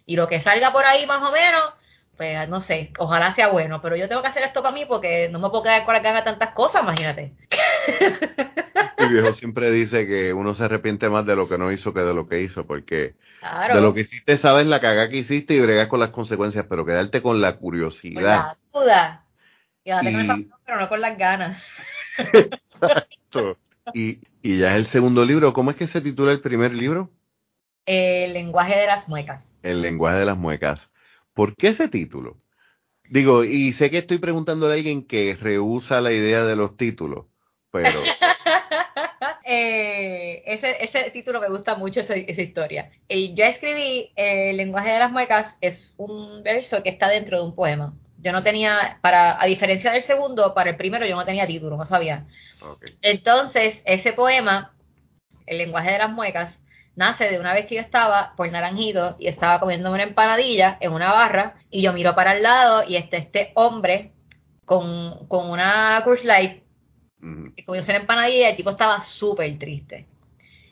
Y 0.07 0.17
lo 0.17 0.29
que 0.29 0.41
salga 0.41 0.73
por 0.73 0.85
ahí 0.85 1.07
más 1.07 1.23
o 1.23 1.33
menos, 1.33 1.75
pues 2.17 2.49
no 2.49 2.61
sé, 2.61 2.93
ojalá 2.99 3.33
sea 3.33 3.49
bueno, 3.49 3.81
pero 3.81 3.97
yo 3.97 4.09
tengo 4.09 4.23
que 4.23 4.29
hacer 4.29 4.43
esto 4.43 4.63
para 4.63 4.75
mí 4.75 4.85
porque 4.85 5.29
no 5.31 5.39
me 5.39 5.49
puedo 5.49 5.63
quedar 5.63 5.85
con 5.85 5.95
la 5.95 6.01
ganas 6.01 6.25
de 6.25 6.31
tantas 6.31 6.55
cosas, 6.55 6.83
imagínate. 6.83 7.33
Mi 8.99 9.09
viejo 9.09 9.33
siempre 9.33 9.71
dice 9.71 10.07
que 10.07 10.33
uno 10.33 10.55
se 10.55 10.65
arrepiente 10.65 11.09
más 11.09 11.27
de 11.27 11.37
lo 11.37 11.49
que 11.49 11.59
no 11.59 11.73
hizo 11.73 11.95
que 11.95 12.01
de 12.01 12.15
lo 12.15 12.29
que 12.29 12.41
hizo, 12.41 12.67
porque 12.67 13.15
de 13.73 13.81
lo 13.81 13.95
que 13.95 14.03
hiciste 14.03 14.37
sabes 14.37 14.67
la 14.67 14.81
cagada 14.81 15.09
que 15.09 15.19
hiciste 15.19 15.55
y 15.55 15.61
bregas 15.61 15.89
con 15.89 16.01
las 16.01 16.11
consecuencias, 16.11 16.67
pero 16.69 16.85
quedarte 16.85 17.23
con 17.23 17.41
la 17.41 17.57
curiosidad. 17.57 18.57
Con 18.71 18.87
la 18.87 19.25
duda. 19.85 20.03
y... 20.03 20.51
pero 20.65 20.81
no 20.81 20.89
con 20.89 21.01
las 21.01 21.19
ganas. 21.19 21.67
Exacto. 22.33 23.57
Y, 23.95 24.21
y 24.43 24.59
ya 24.59 24.73
es 24.73 24.77
el 24.77 24.87
segundo 24.87 25.25
libro. 25.25 25.53
¿Cómo 25.53 25.71
es 25.71 25.77
que 25.77 25.87
se 25.87 26.01
titula 26.01 26.31
el 26.31 26.41
primer 26.41 26.75
libro? 26.75 27.11
El 27.87 28.33
lenguaje 28.33 28.77
de 28.77 28.87
las 28.87 29.09
muecas. 29.09 29.57
El 29.63 29.83
lenguaje 29.83 30.19
de 30.19 30.27
las 30.27 30.37
muecas. 30.37 30.92
¿Por 31.35 31.57
qué 31.57 31.69
ese 31.69 31.89
título? 31.89 32.41
Digo, 33.09 33.45
y 33.45 33.73
sé 33.73 33.91
que 33.91 33.99
estoy 33.99 34.19
preguntándole 34.19 34.75
a 34.75 34.77
alguien 34.77 35.07
que 35.07 35.37
rehúsa 35.39 36.01
la 36.01 36.13
idea 36.13 36.45
de 36.45 36.57
los 36.57 36.77
títulos, 36.77 37.27
pero 37.71 37.91
Eh, 39.45 40.43
ese, 40.47 40.83
ese, 40.83 41.11
título 41.11 41.41
me 41.41 41.49
gusta 41.49 41.75
mucho, 41.75 42.01
esa, 42.01 42.17
historia. 42.17 42.91
Y 43.09 43.35
yo 43.35 43.45
escribí 43.45 44.13
eh, 44.17 44.51
El 44.51 44.57
lenguaje 44.57 44.93
de 44.93 44.99
las 44.99 45.11
muecas, 45.11 45.59
es 45.61 45.95
un 45.99 46.43
verso 46.43 46.83
que 46.83 46.91
está 46.91 47.09
dentro 47.09 47.39
de 47.39 47.45
un 47.45 47.55
poema. 47.55 47.95
Yo 48.19 48.33
no 48.33 48.43
tenía, 48.43 48.99
para, 49.01 49.41
a 49.43 49.47
diferencia 49.47 49.93
del 49.93 50.03
segundo, 50.03 50.55
para 50.55 50.71
el 50.71 50.77
primero 50.77 51.07
yo 51.07 51.17
no 51.17 51.25
tenía 51.25 51.47
título, 51.47 51.77
no 51.77 51.85
sabía. 51.85 52.27
Entonces, 53.03 53.83
ese 53.85 54.13
poema, 54.13 54.75
El 55.45 55.59
lenguaje 55.59 55.91
de 55.91 55.99
las 55.99 56.11
muecas, 56.11 56.62
nace 56.97 57.31
de 57.31 57.39
una 57.39 57.55
vez 57.55 57.67
que 57.67 57.77
yo 57.77 57.81
estaba 57.81 58.35
por 58.37 58.51
Naranjito 58.51 59.17
y 59.19 59.29
estaba 59.29 59.61
comiendo 59.61 59.93
una 59.93 60.03
empanadilla 60.03 60.77
en 60.81 60.93
una 60.93 61.13
barra 61.13 61.55
y 61.71 61.83
yo 61.83 61.93
miro 61.93 62.15
para 62.15 62.37
el 62.37 62.43
lado 62.43 62.85
y 62.87 62.97
está 62.97 63.17
este 63.17 63.53
hombre 63.55 64.13
con, 64.65 65.27
con 65.29 65.51
una 65.51 66.01
Curse 66.05 66.27
Light 66.27 66.63
y 67.57 67.63
comió 67.65 67.83
una 67.83 67.97
empanadilla 67.97 68.49
y 68.49 68.51
el 68.51 68.57
tipo 68.57 68.71
estaba 68.71 69.01
súper 69.03 69.59
triste. 69.59 70.07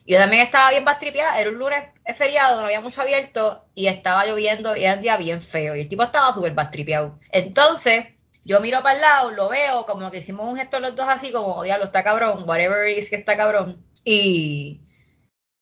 Yo 0.07 0.19
también 0.19 0.43
estaba 0.43 0.71
bien 0.71 0.85
bastripeada, 0.85 1.41
era 1.41 1.51
un 1.51 1.59
lunes 1.59 1.85
feriado, 2.17 2.61
no 2.61 2.67
había 2.67 2.81
mucho 2.81 3.01
abierto 3.01 3.65
y 3.75 3.87
estaba 3.87 4.27
lloviendo 4.27 4.77
y 4.77 4.85
era 4.85 4.95
un 4.95 5.03
día 5.03 5.17
bien 5.17 5.41
feo 5.43 5.77
y 5.77 5.81
el 5.83 5.89
tipo 5.89 6.03
estaba 6.03 6.35
súper 6.35 6.53
bastripeado. 6.53 7.17
Entonces, 7.31 8.07
yo 8.45 8.61
miro 8.61 8.83
para 8.83 8.97
el 8.97 9.01
lado, 9.03 9.31
lo 9.31 9.49
veo, 9.49 9.87
como 9.87 10.11
que 10.11 10.19
hicimos 10.19 10.49
un 10.49 10.57
gesto 10.57 10.81
los 10.81 10.97
dos 10.97 11.07
así, 11.09 11.31
como, 11.31 11.55
oh, 11.55 11.63
diablo, 11.63 11.85
está 11.85 12.03
cabrón, 12.03 12.45
whatever 12.49 12.89
is 12.89 13.11
que 13.11 13.17
está 13.17 13.37
cabrón. 13.37 13.85
Y, 14.05 14.81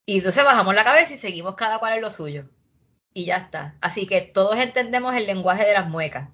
y 0.09 0.17
entonces 0.17 0.43
bajamos 0.43 0.75
la 0.75 0.85
cabeza 0.85 1.13
y 1.13 1.19
seguimos 1.19 1.55
cada 1.55 1.79
cual 1.79 1.93
en 1.93 2.01
lo 2.01 2.11
suyo. 2.11 2.47
Y 3.13 3.27
ya 3.27 3.37
está. 3.37 3.77
Así 3.83 4.07
que 4.07 4.23
todos 4.23 4.57
entendemos 4.57 5.15
el 5.15 5.27
lenguaje 5.27 5.67
de 5.67 5.75
las 5.75 5.87
muecas. 5.87 6.31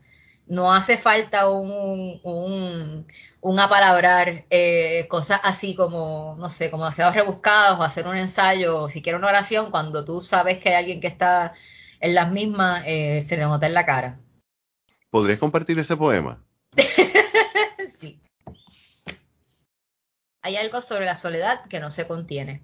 No 0.47 0.73
hace 0.73 0.97
falta 0.97 1.51
un, 1.51 2.21
un, 2.23 3.05
un 3.41 3.59
apalabrar 3.59 4.45
eh, 4.49 5.09
cosas 5.09 5.41
así 5.43 5.75
como, 5.75 6.37
no 6.39 6.51
sé, 6.51 6.71
como 6.71 6.85
demasiado 6.85 7.11
rebuscadas 7.15 7.77
o 7.77 7.83
hacer 7.83 8.07
un 8.07 8.17
ensayo 8.17 8.83
o 8.83 8.91
siquiera 8.91 9.19
una 9.19 9.27
oración 9.27 9.73
cuando 9.73 10.05
tú 10.05 10.21
sabes 10.21 10.61
que 10.61 10.69
hay 10.69 10.77
alguien 10.77 11.01
que 11.01 11.09
está 11.09 11.55
en 11.99 12.15
las 12.15 12.31
mismas, 12.31 12.85
eh, 12.87 13.25
se 13.27 13.37
le 13.37 13.43
nota 13.43 13.67
en 13.67 13.75
la 13.75 13.85
cara. 13.85 14.21
¿Podrías 15.11 15.41
compartir 15.41 15.77
ese 15.81 15.97
poema? 15.97 16.41
sí. 18.01 18.21
Hay 20.43 20.55
algo 20.59 20.81
sobre 20.81 21.07
la 21.07 21.17
soledad 21.17 21.67
que 21.67 21.81
no 21.81 21.91
se 21.91 22.07
contiene. 22.07 22.63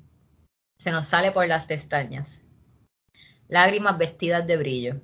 Se 0.81 0.91
nos 0.91 1.07
sale 1.07 1.31
por 1.31 1.47
las 1.47 1.67
pestañas. 1.67 2.41
Lágrimas 3.49 3.99
vestidas 3.99 4.47
de 4.47 4.57
brillo. 4.57 5.01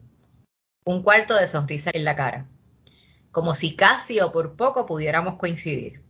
Un 0.86 1.02
cuarto 1.02 1.34
de 1.34 1.46
sonrisa 1.46 1.90
en 1.92 2.04
la 2.04 2.16
cara 2.16 2.46
como 3.36 3.54
si 3.54 3.76
casi 3.76 4.18
o 4.20 4.32
por 4.32 4.56
poco 4.56 4.86
pudiéramos 4.86 5.34
coincidir. 5.34 6.00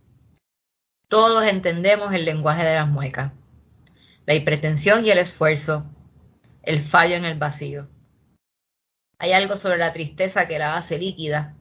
Todos 1.09 1.43
entendemos 1.43 2.13
el 2.13 2.23
lenguaje 2.23 2.63
de 2.63 2.75
las 2.75 2.87
muecas, 2.87 3.33
la 4.25 4.33
hipertensión 4.33 5.05
y 5.05 5.11
el 5.11 5.17
esfuerzo, 5.17 5.83
el 6.63 6.85
fallo 6.85 7.17
en 7.17 7.25
el 7.25 7.37
vacío. 7.37 7.85
Hay 9.19 9.33
algo 9.33 9.57
sobre 9.57 9.77
la 9.77 9.91
tristeza 9.91 10.47
que 10.47 10.57
la 10.57 10.77
hace 10.77 10.99
líquida, 10.99 11.53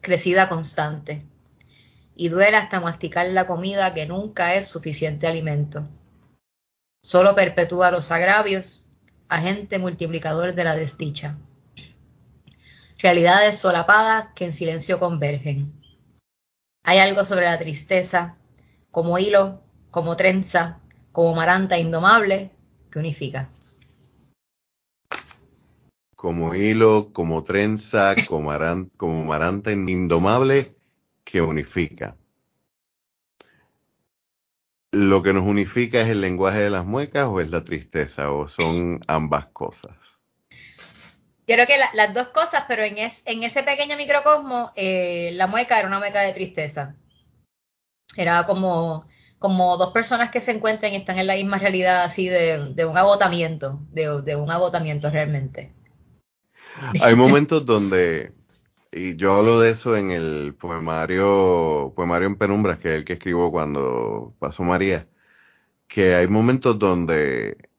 crecida 0.00 0.48
constante, 0.48 1.24
y 2.14 2.28
duele 2.28 2.56
hasta 2.56 2.78
masticar 2.78 3.26
la 3.30 3.48
comida 3.48 3.94
que 3.94 4.06
nunca 4.06 4.54
es 4.54 4.68
suficiente 4.68 5.26
alimento. 5.26 5.88
Solo 7.04 7.36
perpetúa 7.36 7.92
los 7.92 8.10
agravios, 8.10 8.84
agente 9.28 9.78
multiplicador 9.78 10.54
de 10.54 10.64
la 10.64 10.74
desdicha 10.74 11.36
realidades 13.04 13.58
solapadas 13.58 14.28
que 14.34 14.46
en 14.46 14.54
silencio 14.54 14.98
convergen. 14.98 15.70
Hay 16.84 16.96
algo 16.96 17.26
sobre 17.26 17.44
la 17.44 17.58
tristeza, 17.58 18.38
como 18.90 19.18
hilo, 19.18 19.60
como 19.90 20.16
trenza, 20.16 20.80
como 21.12 21.34
maranta 21.34 21.76
indomable, 21.76 22.50
que 22.90 22.98
unifica. 22.98 23.50
Como 26.16 26.54
hilo, 26.54 27.12
como 27.12 27.42
trenza, 27.42 28.14
como, 28.26 28.50
maranta 29.26 29.70
indomable, 29.70 30.74
que 31.24 31.42
unifica. 31.42 32.16
¿Lo 34.94 35.24
que 35.24 35.32
nos 35.32 35.44
unifica 35.44 36.00
es 36.00 36.08
el 36.08 36.20
lenguaje 36.20 36.60
de 36.60 36.70
las 36.70 36.86
muecas 36.86 37.26
o 37.26 37.40
es 37.40 37.50
la 37.50 37.64
tristeza 37.64 38.30
o 38.30 38.46
son 38.46 39.00
ambas 39.08 39.46
cosas? 39.46 39.96
Yo 41.46 41.56
creo 41.56 41.66
que 41.66 41.76
las 41.92 42.14
dos 42.14 42.28
cosas, 42.28 42.64
pero 42.68 42.84
en, 42.84 42.96
en 42.98 43.42
ese 43.42 43.62
pequeño 43.64 43.96
microcosmo, 43.96 44.72
eh, 44.76 45.32
la 45.34 45.48
mueca 45.48 45.78
era 45.78 45.88
una 45.88 45.98
mueca 45.98 46.20
de 46.20 46.32
tristeza. 46.32 46.94
Era 48.16 48.46
como, 48.46 49.06
como 49.40 49.76
dos 49.76 49.92
personas 49.92 50.30
que 50.30 50.40
se 50.40 50.52
encuentran 50.52 50.92
y 50.92 50.96
están 50.96 51.18
en 51.18 51.26
la 51.26 51.34
misma 51.34 51.58
realidad, 51.58 52.04
así 52.04 52.28
de, 52.28 52.72
de 52.72 52.84
un 52.86 52.96
agotamiento, 52.96 53.80
de, 53.90 54.22
de, 54.22 54.36
un 54.36 54.50
agotamiento 54.50 55.10
realmente. 55.10 55.72
Hay 57.02 57.16
momentos 57.16 57.66
donde 57.66 58.32
Y 58.96 59.16
yo 59.16 59.34
hablo 59.34 59.58
de 59.60 59.70
eso 59.70 59.96
en 59.96 60.12
el 60.12 60.54
poemario, 60.54 61.92
poemario 61.96 62.28
en 62.28 62.36
penumbras, 62.36 62.78
que 62.78 62.90
es 62.90 62.94
el 62.94 63.04
que 63.04 63.14
escribo 63.14 63.50
cuando 63.50 64.36
pasó 64.38 64.62
María, 64.62 65.08
que 65.88 66.14
hay 66.14 66.28
momentos 66.28 66.78
donde 66.78 67.70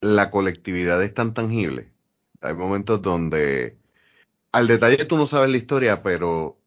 la 0.00 0.30
colectividad 0.30 1.02
es 1.04 1.14
tan 1.14 1.34
tangible. 1.34 1.92
Hay 2.40 2.54
momentos 2.54 3.02
donde 3.02 3.78
al 4.52 4.68
detalle 4.68 5.04
tú 5.06 5.16
no 5.16 5.26
sabes 5.28 5.50
la 5.50 5.58
historia, 5.58 6.02
pero 6.02 6.60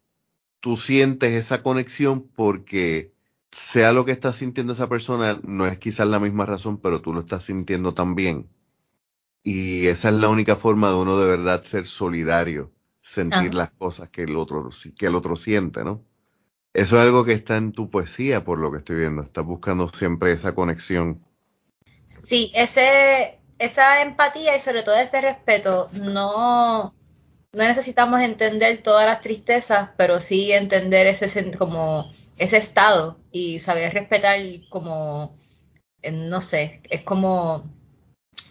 tú 0.62 0.78
sientes 0.78 1.34
esa 1.34 1.64
conexión 1.64 2.28
porque 2.30 3.14
sea 3.52 3.94
lo 3.94 4.06
que 4.06 4.14
está 4.14 4.34
sintiendo 4.34 4.74
esa 4.74 4.90
persona, 4.90 5.40
no 5.44 5.68
es 5.68 5.80
quizás 5.80 6.08
la 6.08 6.20
misma 6.20 6.46
razón, 6.46 6.80
pero 6.80 7.02
tú 7.02 7.14
lo 7.14 7.22
estás 7.22 7.44
sintiendo 7.46 7.94
también. 7.94 8.50
Y 9.44 9.88
esa 9.88 10.10
es 10.10 10.16
la 10.16 10.30
única 10.30 10.56
forma 10.56 10.90
de 10.92 10.96
uno 10.98 11.20
de 11.20 11.28
verdad 11.28 11.62
ser 11.64 11.88
solidario, 11.88 12.74
sentir 13.08 13.54
las 13.56 13.72
cosas 13.72 14.10
que 14.10 14.24
el 14.24 14.36
otro 14.36 14.70
que 14.98 15.06
el 15.06 15.16
otro 15.16 15.36
siente, 15.36 15.84
¿no? 15.84 16.04
Eso 16.74 16.98
es 16.98 17.02
algo 17.02 17.24
que 17.24 17.32
está 17.32 17.58
en 17.58 17.72
tu 17.72 17.90
poesía, 17.90 18.44
por 18.44 18.60
lo 18.60 18.72
que 18.72 18.80
estoy 18.80 18.98
viendo. 18.98 19.24
Estás 19.24 19.46
buscando 19.46 19.88
siempre 19.90 20.34
esa 20.34 20.54
conexión. 20.54 21.24
Sí, 22.06 22.52
ese, 22.54 23.40
esa 23.58 24.02
empatía 24.02 24.56
y 24.56 24.60
sobre 24.60 24.84
todo 24.84 24.96
ese 24.96 25.22
respeto, 25.22 25.90
no, 25.94 26.94
no 27.54 27.64
necesitamos 27.64 28.22
entender 28.22 28.84
todas 28.84 29.08
las 29.08 29.22
tristezas, 29.22 29.90
pero 29.98 30.20
sí 30.20 30.52
entender 30.52 31.08
ese 31.08 31.52
como 31.58 32.12
ese 32.38 32.58
estado 32.58 33.18
y 33.32 33.60
saber 33.60 33.94
respetar 33.94 34.38
como, 34.70 35.36
eh, 36.02 36.12
no 36.12 36.42
sé, 36.42 36.82
es 36.90 37.02
como 37.02 37.66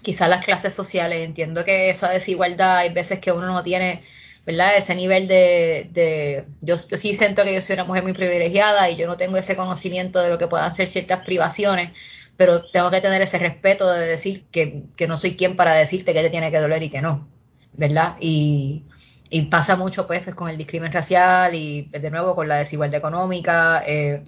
quizás 0.03 0.29
las 0.29 0.45
clases 0.45 0.75
sociales. 0.75 1.25
Entiendo 1.25 1.65
que 1.65 1.91
esa 1.91 2.11
desigualdad 2.11 2.79
hay 2.79 2.93
veces 2.93 3.21
que 3.21 3.33
uno 3.33 3.47
no 3.47 3.63
tiene, 3.63 4.03
¿verdad? 4.47 4.77
Ese 4.77 4.95
nivel 4.95 5.29
de... 5.29 5.91
de 5.93 6.45
yo, 6.61 6.79
sí 6.79 7.15
siento 7.15 7.45
que 7.45 7.55
yo 7.55 7.61
soy 7.61 7.75
una 7.75 7.85
mujer 7.85 8.03
muy 8.03 8.13
privilegiada 8.13 8.89
y 8.91 8.97
yo 8.97 9.07
no 9.07 9.17
tengo 9.17 9.37
ese 9.37 9.57
conocimiento 9.57 10.21
de 10.21 10.31
lo 10.31 10.39
que 10.39 10.49
puedan 10.49 10.75
ser 10.75 10.89
ciertas 10.89 11.25
privaciones, 11.27 11.93
pero 12.37 12.65
tengo 12.71 12.91
que 12.91 13.01
tener 13.01 13.21
ese 13.23 13.39
respeto 13.39 13.91
de 13.91 14.07
decir 14.07 14.45
que, 14.51 14.85
que 14.97 15.07
no 15.09 15.17
soy 15.17 15.37
quien 15.37 15.57
para 15.57 15.75
decirte 15.75 16.15
que 16.15 16.23
te 16.23 16.31
tiene 16.31 16.51
que 16.51 16.59
doler 16.59 16.83
y 16.83 16.91
que 16.91 17.03
no, 17.03 17.29
¿verdad? 17.75 18.17
Y 18.21 18.85
y 19.31 19.43
pasa 19.43 19.77
mucho 19.77 20.07
pues, 20.07 20.35
con 20.35 20.49
el 20.49 20.57
discrimen 20.57 20.93
racial 20.93 21.55
y 21.55 21.83
de 21.83 22.11
nuevo 22.11 22.35
con 22.35 22.49
la 22.49 22.57
desigualdad 22.57 22.99
económica 22.99 23.83
eh, 23.87 24.23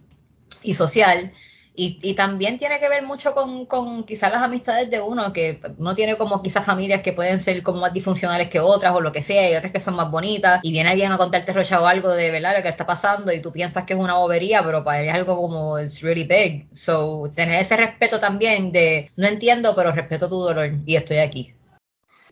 y 0.62 0.74
social. 0.74 1.32
Y, 1.80 2.14
también 2.14 2.58
tiene 2.58 2.80
que 2.80 2.88
ver 2.88 3.04
mucho 3.04 3.34
con, 3.34 3.64
con 3.64 4.02
quizás 4.02 4.32
las 4.32 4.42
amistades 4.42 4.90
de 4.90 5.00
uno, 5.00 5.32
que 5.32 5.60
no 5.78 5.94
tiene 5.94 6.16
como 6.16 6.42
quizás 6.42 6.66
familias 6.66 7.02
que 7.02 7.12
pueden 7.12 7.38
ser 7.38 7.62
como 7.62 7.80
más 7.80 7.92
disfuncionales 7.92 8.48
que 8.48 8.58
otras 8.58 8.92
o 8.96 9.00
lo 9.00 9.12
que 9.12 9.22
sea, 9.22 9.48
y 9.48 9.54
otras 9.54 9.72
que 9.72 9.78
son 9.78 9.94
más 9.94 10.10
bonitas, 10.10 10.58
y 10.64 10.72
viene 10.72 10.90
alguien 10.90 11.12
a 11.12 11.16
contarte 11.16 11.52
rocha 11.52 11.80
o 11.80 11.86
algo 11.86 12.08
de 12.08 12.32
verdad 12.32 12.56
lo 12.56 12.62
que 12.64 12.68
está 12.68 12.84
pasando 12.84 13.32
y 13.32 13.40
tú 13.40 13.52
piensas 13.52 13.84
que 13.84 13.94
es 13.94 14.00
una 14.00 14.14
bobería, 14.14 14.64
pero 14.64 14.82
para 14.82 15.02
él 15.02 15.08
es 15.08 15.14
algo 15.14 15.36
como 15.36 15.78
it's 15.78 16.02
really 16.02 16.24
big. 16.24 16.66
So, 16.72 17.30
tener 17.36 17.60
ese 17.60 17.76
respeto 17.76 18.18
también 18.18 18.72
de 18.72 19.12
no 19.14 19.28
entiendo, 19.28 19.76
pero 19.76 19.92
respeto 19.92 20.28
tu 20.28 20.40
dolor 20.40 20.72
y 20.84 20.96
estoy 20.96 21.18
aquí. 21.18 21.54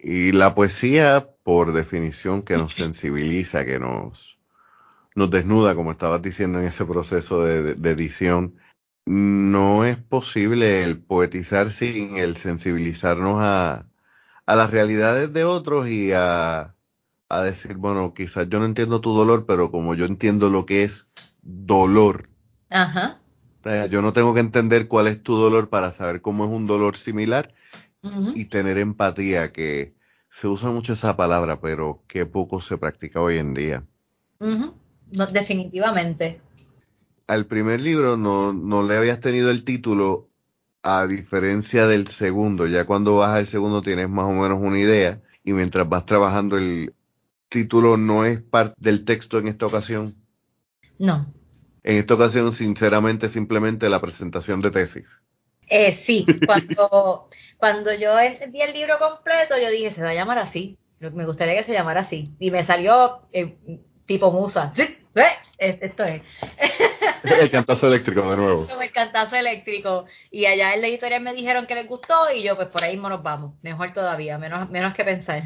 Y 0.03 0.33
la 0.33 0.57
poesía 0.57 1.29
por 1.45 1.73
definición 1.73 2.43
que 2.43 2.57
nos 2.57 2.75
sensibiliza, 2.75 3.65
que 3.65 3.79
nos, 3.79 4.39
nos 5.15 5.31
desnuda, 5.31 5.77
como 5.77 5.93
estabas 5.93 6.21
diciendo 6.21 6.59
en 6.59 6.67
ese 6.67 6.85
proceso 6.85 7.43
de, 7.43 7.91
edición. 7.91 8.57
No 9.07 9.85
es 9.85 9.97
posible 9.99 10.83
el 10.85 10.99
poetizar 10.99 11.71
sin 11.71 12.17
el 12.17 12.37
sensibilizarnos 12.37 13.37
a, 13.41 13.89
a 14.47 14.57
las 14.57 14.71
realidades 14.71 15.33
de 15.33 15.45
otros 15.45 15.89
y 15.89 16.13
a, 16.13 16.75
a 17.29 17.43
decir, 17.43 17.77
bueno, 17.77 18.15
quizás 18.15 18.49
yo 18.49 18.59
no 18.59 18.67
entiendo 18.67 19.01
tu 19.01 19.15
dolor, 19.15 19.47
pero 19.47 19.71
como 19.71 19.95
yo 19.95 20.07
entiendo 20.07 20.51
lo 20.51 20.67
que 20.67 20.83
es 20.85 21.09
dolor, 21.43 22.29
Ajá. 22.71 23.19
yo 23.91 24.03
no 24.03 24.13
tengo 24.13 24.35
que 24.35 24.41
entender 24.41 24.89
cuál 24.89 25.09
es 25.09 25.23
tu 25.23 25.37
dolor 25.37 25.69
para 25.69 25.93
saber 25.93 26.21
cómo 26.21 26.45
es 26.45 26.51
un 26.51 26.67
dolor 26.67 26.97
similar 26.97 27.53
y 28.35 28.47
tener 28.47 28.79
empatía, 28.79 29.53
que 29.53 29.95
se 30.31 30.49
usa 30.49 30.71
mucho 30.71 30.93
esa 30.93 31.17
palabra, 31.17 31.61
pero 31.61 32.03
qué 32.07 32.27
poco 32.27 32.61
se 32.61 32.79
practica 32.79 33.21
hoy 33.21 33.39
en 33.39 33.55
día. 33.55 33.85
definitivamente. 35.33 36.41
Al 37.27 37.47
primer 37.47 37.81
libro 37.81 38.17
no, 38.17 38.53
no 38.53 38.83
le 38.83 38.97
habías 38.97 39.21
tenido 39.21 39.51
el 39.51 39.65
título, 39.65 40.29
a 40.87 41.07
diferencia 41.09 41.89
del 41.89 42.07
segundo. 42.07 42.69
Ya 42.69 42.87
cuando 42.87 43.17
vas 43.17 43.35
al 43.35 43.47
segundo 43.49 43.83
tienes 43.83 44.09
más 44.09 44.27
o 44.27 44.33
menos 44.33 44.61
una 44.63 44.79
idea 44.79 45.21
y 45.43 45.53
mientras 45.53 45.89
vas 45.89 46.07
trabajando 46.07 46.57
el 46.57 46.95
título 47.49 47.97
no 47.97 48.25
es 48.25 48.41
parte 48.41 48.75
del 48.79 49.05
texto 49.05 49.39
en 49.39 49.49
esta 49.49 49.67
ocasión. 49.67 50.15
No. 50.99 51.27
En 51.83 51.97
esta 51.97 52.15
ocasión, 52.15 52.53
sinceramente, 52.53 53.29
simplemente 53.29 53.89
la 53.89 54.01
presentación 54.01 54.61
de 54.61 54.71
tesis. 54.71 55.23
Eh, 55.69 55.93
sí, 55.93 56.25
cuando, 56.47 57.29
cuando 57.59 57.93
yo 57.93 58.15
vi 58.53 58.61
el 58.61 58.73
libro 58.73 58.99
completo, 59.01 59.57
yo 59.61 59.71
dije, 59.71 59.91
se 59.91 60.03
va 60.03 60.11
a 60.11 60.15
llamar 60.15 60.39
así. 60.39 60.79
Me 61.01 61.27
gustaría 61.27 61.57
que 61.57 61.65
se 61.65 61.73
llamara 61.73 62.03
así. 62.03 62.33
Y 62.39 62.53
me 62.53 62.63
salió 62.63 63.23
eh, 63.33 63.57
tipo 64.07 64.31
musa. 64.31 64.73
¿Sí? 64.75 64.97
Esto 65.59 66.05
es. 66.05 66.23
El 67.23 67.51
cantazo 67.51 67.89
eléctrico 67.89 68.31
de 68.31 68.37
nuevo. 68.37 68.69
el 68.81 68.93
cantazo 68.93 69.37
eléctrico. 69.37 70.07
Y 70.31 70.47
allá 70.47 70.75
en 70.75 70.81
la 70.83 70.89
editorial 70.89 71.23
me 71.23 71.35
dijeron 71.35 71.67
que 71.67 71.75
les 71.75 71.89
gustó 71.89 72.15
y 72.35 72.43
yo, 72.43 72.57
pues 72.57 72.69
por 72.69 72.85
ahí 72.85 72.97
nos 72.97 73.23
vamos. 73.23 73.55
Mejor 73.63 73.93
todavía, 73.93 74.39
menos, 74.39 74.71
menos 74.71 74.95
que 74.95 75.05
pensar. 75.05 75.43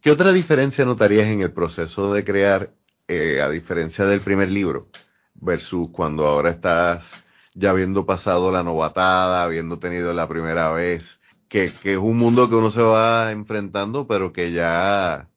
¿Qué 0.00 0.10
otra 0.10 0.32
diferencia 0.32 0.84
notarías 0.84 1.26
en 1.26 1.42
el 1.42 1.52
proceso 1.52 2.12
de 2.12 2.24
crear, 2.24 2.72
eh, 3.08 3.40
a 3.42 3.50
diferencia 3.50 4.06
del 4.06 4.20
primer 4.20 4.48
libro, 4.50 4.88
versus 5.34 5.90
cuando 5.90 6.26
ahora 6.26 6.50
estás 6.50 7.22
ya 7.54 7.70
habiendo 7.70 8.06
pasado 8.06 8.50
la 8.50 8.62
novatada, 8.62 9.42
habiendo 9.42 9.78
tenido 9.78 10.14
la 10.14 10.28
primera 10.28 10.70
vez, 10.70 11.20
que, 11.48 11.64
es 11.64 11.96
un 11.98 12.16
mundo 12.16 12.48
que 12.48 12.54
uno 12.54 12.70
se 12.70 12.80
va 12.80 13.32
enfrentando, 13.32 14.06
pero 14.06 14.32
que 14.32 14.52
ya, 14.52 15.28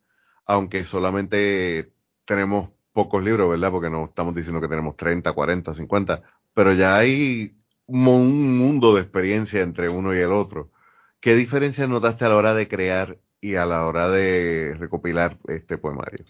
aunque 0.46 0.86
solamente 0.86 1.92
tenemos 2.26 2.70
pocos 2.94 3.24
libros, 3.24 3.50
¿verdad? 3.50 3.72
Porque 3.72 3.90
no 3.90 4.06
estamos 4.06 4.34
diciendo 4.36 4.62
que 4.62 4.68
tenemos 4.68 4.96
30, 4.96 5.34
40, 5.34 5.74
50, 5.74 6.22
pero 6.54 6.74
ya 6.74 6.98
hay 6.98 7.56
un 7.88 8.58
mundo 8.58 8.96
de 8.96 9.02
experiencia 9.02 9.62
entre 9.62 9.90
uno 9.90 10.16
y 10.16 10.20
el 10.20 10.32
otro. 10.32 10.72
¿Qué 11.20 11.36
diferencia 11.36 11.88
notaste 11.88 12.26
a 12.26 12.30
la 12.30 12.36
hora 12.36 12.54
de 12.54 12.68
crear 12.68 13.18
y 13.42 13.56
a 13.56 13.66
la 13.66 13.86
hora 13.86 14.10
de 14.10 14.76
recopilar 14.78 15.38
este 15.48 15.78
poemario? 15.78 16.26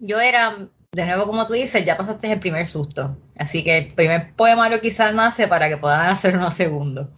Yo 0.00 0.18
era 0.18 0.68
de 0.94 1.06
nuevo, 1.06 1.26
como 1.26 1.46
tú 1.46 1.54
dices, 1.54 1.84
ya 1.84 1.96
pasaste 1.96 2.30
el 2.30 2.38
primer 2.38 2.66
susto. 2.66 3.16
Así 3.36 3.64
que 3.64 3.78
el 3.78 3.94
primer 3.94 4.32
poemario 4.34 4.80
quizás 4.80 5.14
nace 5.14 5.48
para 5.48 5.68
que 5.68 5.78
puedan 5.78 6.10
hacer 6.10 6.36
uno 6.36 6.50
segundo. 6.50 7.08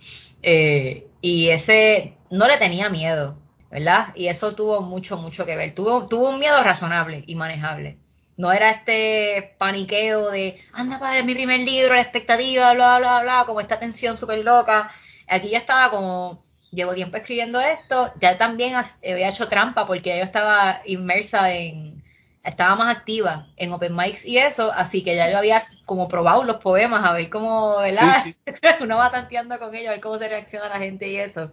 Eh, 0.43 1.07
y 1.21 1.49
ese 1.49 2.15
no 2.31 2.47
le 2.47 2.57
tenía 2.59 2.91
miedo, 2.91 3.37
¿verdad? 3.75 4.15
Y 4.15 4.29
eso 4.29 4.55
tuvo 4.55 4.83
mucho, 4.83 5.17
mucho 5.17 5.45
que 5.45 5.57
ver. 5.57 5.75
Tuvo, 5.75 6.07
tuvo 6.07 6.29
un 6.29 6.39
miedo 6.39 6.63
razonable 6.63 7.25
y 7.27 7.35
manejable. 7.35 7.99
No 8.37 8.53
era 8.53 8.71
este 8.71 9.57
paniqueo 9.59 10.31
de, 10.31 10.61
anda 10.73 11.01
para 11.01 11.25
mi 11.25 11.35
primer 11.35 11.59
libro, 11.61 11.95
la 11.95 12.01
expectativa, 12.01 12.73
bla, 12.73 12.99
bla, 12.99 13.23
bla, 13.23 13.43
como 13.47 13.61
esta 13.61 13.81
tensión 13.81 14.17
súper 14.17 14.45
loca. 14.45 14.93
Aquí 15.27 15.51
ya 15.51 15.59
estaba 15.59 15.91
como, 15.91 16.45
llevo 16.71 16.95
tiempo 16.95 17.17
escribiendo 17.17 17.61
esto, 17.61 18.13
ya 18.21 18.39
también 18.39 18.75
había 18.77 19.31
hecho 19.31 19.49
trampa 19.49 19.89
porque 19.89 20.19
yo 20.19 20.23
estaba 20.23 20.81
inmersa 20.85 21.53
en, 21.53 22.05
estaba 22.45 22.77
más 22.77 22.97
activa 22.97 23.49
en 23.57 23.73
Open 23.73 23.97
Mics 23.97 24.25
y 24.25 24.39
eso, 24.39 24.73
así 24.73 25.03
que 25.03 25.17
ya 25.17 25.29
yo 25.33 25.39
había 25.39 25.61
como 25.85 26.07
probado 26.07 26.45
los 26.45 26.59
poemas, 26.59 27.05
a 27.05 27.13
ver 27.13 27.29
cómo, 27.29 27.79
¿verdad? 27.79 28.25
Uno 28.81 28.99
va 28.99 29.11
tanteando 29.11 29.59
con 29.59 29.75
ellos, 29.75 29.89
a 29.89 29.93
ver 29.93 30.01
cómo 30.01 30.19
se 30.19 30.29
reacciona 30.29 30.69
la 30.69 30.79
gente 30.79 31.09
y 31.09 31.17
eso. 31.17 31.51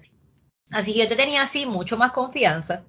Así 0.72 0.94
que 0.94 1.00
yo 1.00 1.08
te 1.08 1.16
tenía 1.16 1.44
así 1.44 1.66
mucho 1.66 1.98
más 1.98 2.12
confianza. 2.12 2.84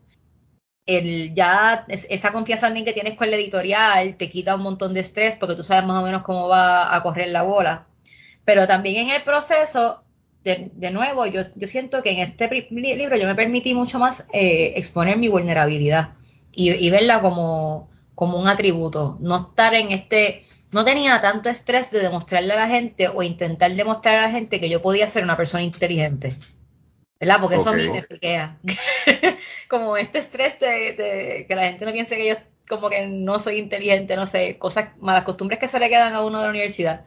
El, 0.87 1.35
ya 1.35 1.85
esa 1.89 2.33
confianza 2.33 2.67
también 2.67 2.85
que 2.85 2.93
tienes 2.93 3.17
con 3.17 3.31
la 3.31 3.37
editorial 3.37 4.17
te 4.17 4.29
quita 4.29 4.57
un 4.57 4.63
montón 4.63 4.95
de 4.95 5.01
estrés 5.01 5.37
porque 5.37 5.55
tú 5.55 5.63
sabes 5.63 5.85
más 5.87 6.03
o 6.03 6.05
menos 6.05 6.23
cómo 6.23 6.49
va 6.49 6.95
a 6.95 7.03
correr 7.03 7.29
la 7.29 7.43
bola. 7.43 7.87
Pero 8.45 8.67
también 8.67 9.09
en 9.09 9.15
el 9.15 9.23
proceso, 9.23 10.03
de, 10.45 10.91
nuevo, 10.91 11.27
yo, 11.27 11.43
yo 11.55 11.69
siento 11.69 12.03
que 12.03 12.11
en 12.11 12.19
este 12.19 12.49
libro 12.71 13.17
yo 13.17 13.27
me 13.27 13.35
permití 13.35 13.75
mucho 13.75 13.99
más 13.99 14.27
eh, 14.33 14.73
exponer 14.77 15.17
mi 15.17 15.29
vulnerabilidad 15.29 16.11
y, 16.53 16.73
y 16.73 16.91
verla 16.91 17.21
como, 17.21 17.89
como 18.15 18.39
un 18.39 18.49
atributo, 18.49 19.17
no 19.21 19.49
estar 19.49 19.75
en 19.75 19.93
este, 19.93 20.43
no 20.73 20.85
tenía 20.85 21.21
tanto 21.21 21.49
estrés 21.49 21.91
de 21.91 22.01
demostrarle 22.01 22.53
a 22.55 22.57
la 22.57 22.69
gente 22.69 23.09
o 23.09 23.23
intentar 23.23 23.75
demostrar 23.75 24.19
a 24.19 24.23
la 24.23 24.31
gente 24.31 24.61
que 24.61 24.69
yo 24.69 24.83
podía 24.83 25.09
ser 25.09 25.25
una 25.25 25.37
persona 25.37 25.63
inteligente. 25.63 26.35
¿Verdad? 27.23 27.39
Porque 27.41 27.55
eso 27.55 27.71
a 27.71 27.73
mí 27.75 27.89
me 27.89 28.03
friquea. 28.03 28.59
como 29.69 29.97
este 29.97 30.19
estrés 30.19 30.59
de, 30.59 31.47
que 31.47 31.55
la 31.55 31.69
gente 31.69 31.87
no 31.87 31.93
piense 31.93 32.17
que 32.17 32.29
yo 32.31 32.35
como 32.69 32.91
que 32.91 33.07
no 33.07 33.39
soy 33.39 33.59
inteligente, 33.59 34.17
no 34.17 34.27
sé, 34.27 34.59
cosas, 34.59 34.89
malas 34.99 35.23
costumbres 35.23 35.61
que 35.61 35.69
se 35.69 35.79
le 35.79 35.89
quedan 35.89 36.15
a 36.15 36.25
uno 36.25 36.39
de 36.39 36.45
la 36.47 36.51
universidad. 36.51 37.05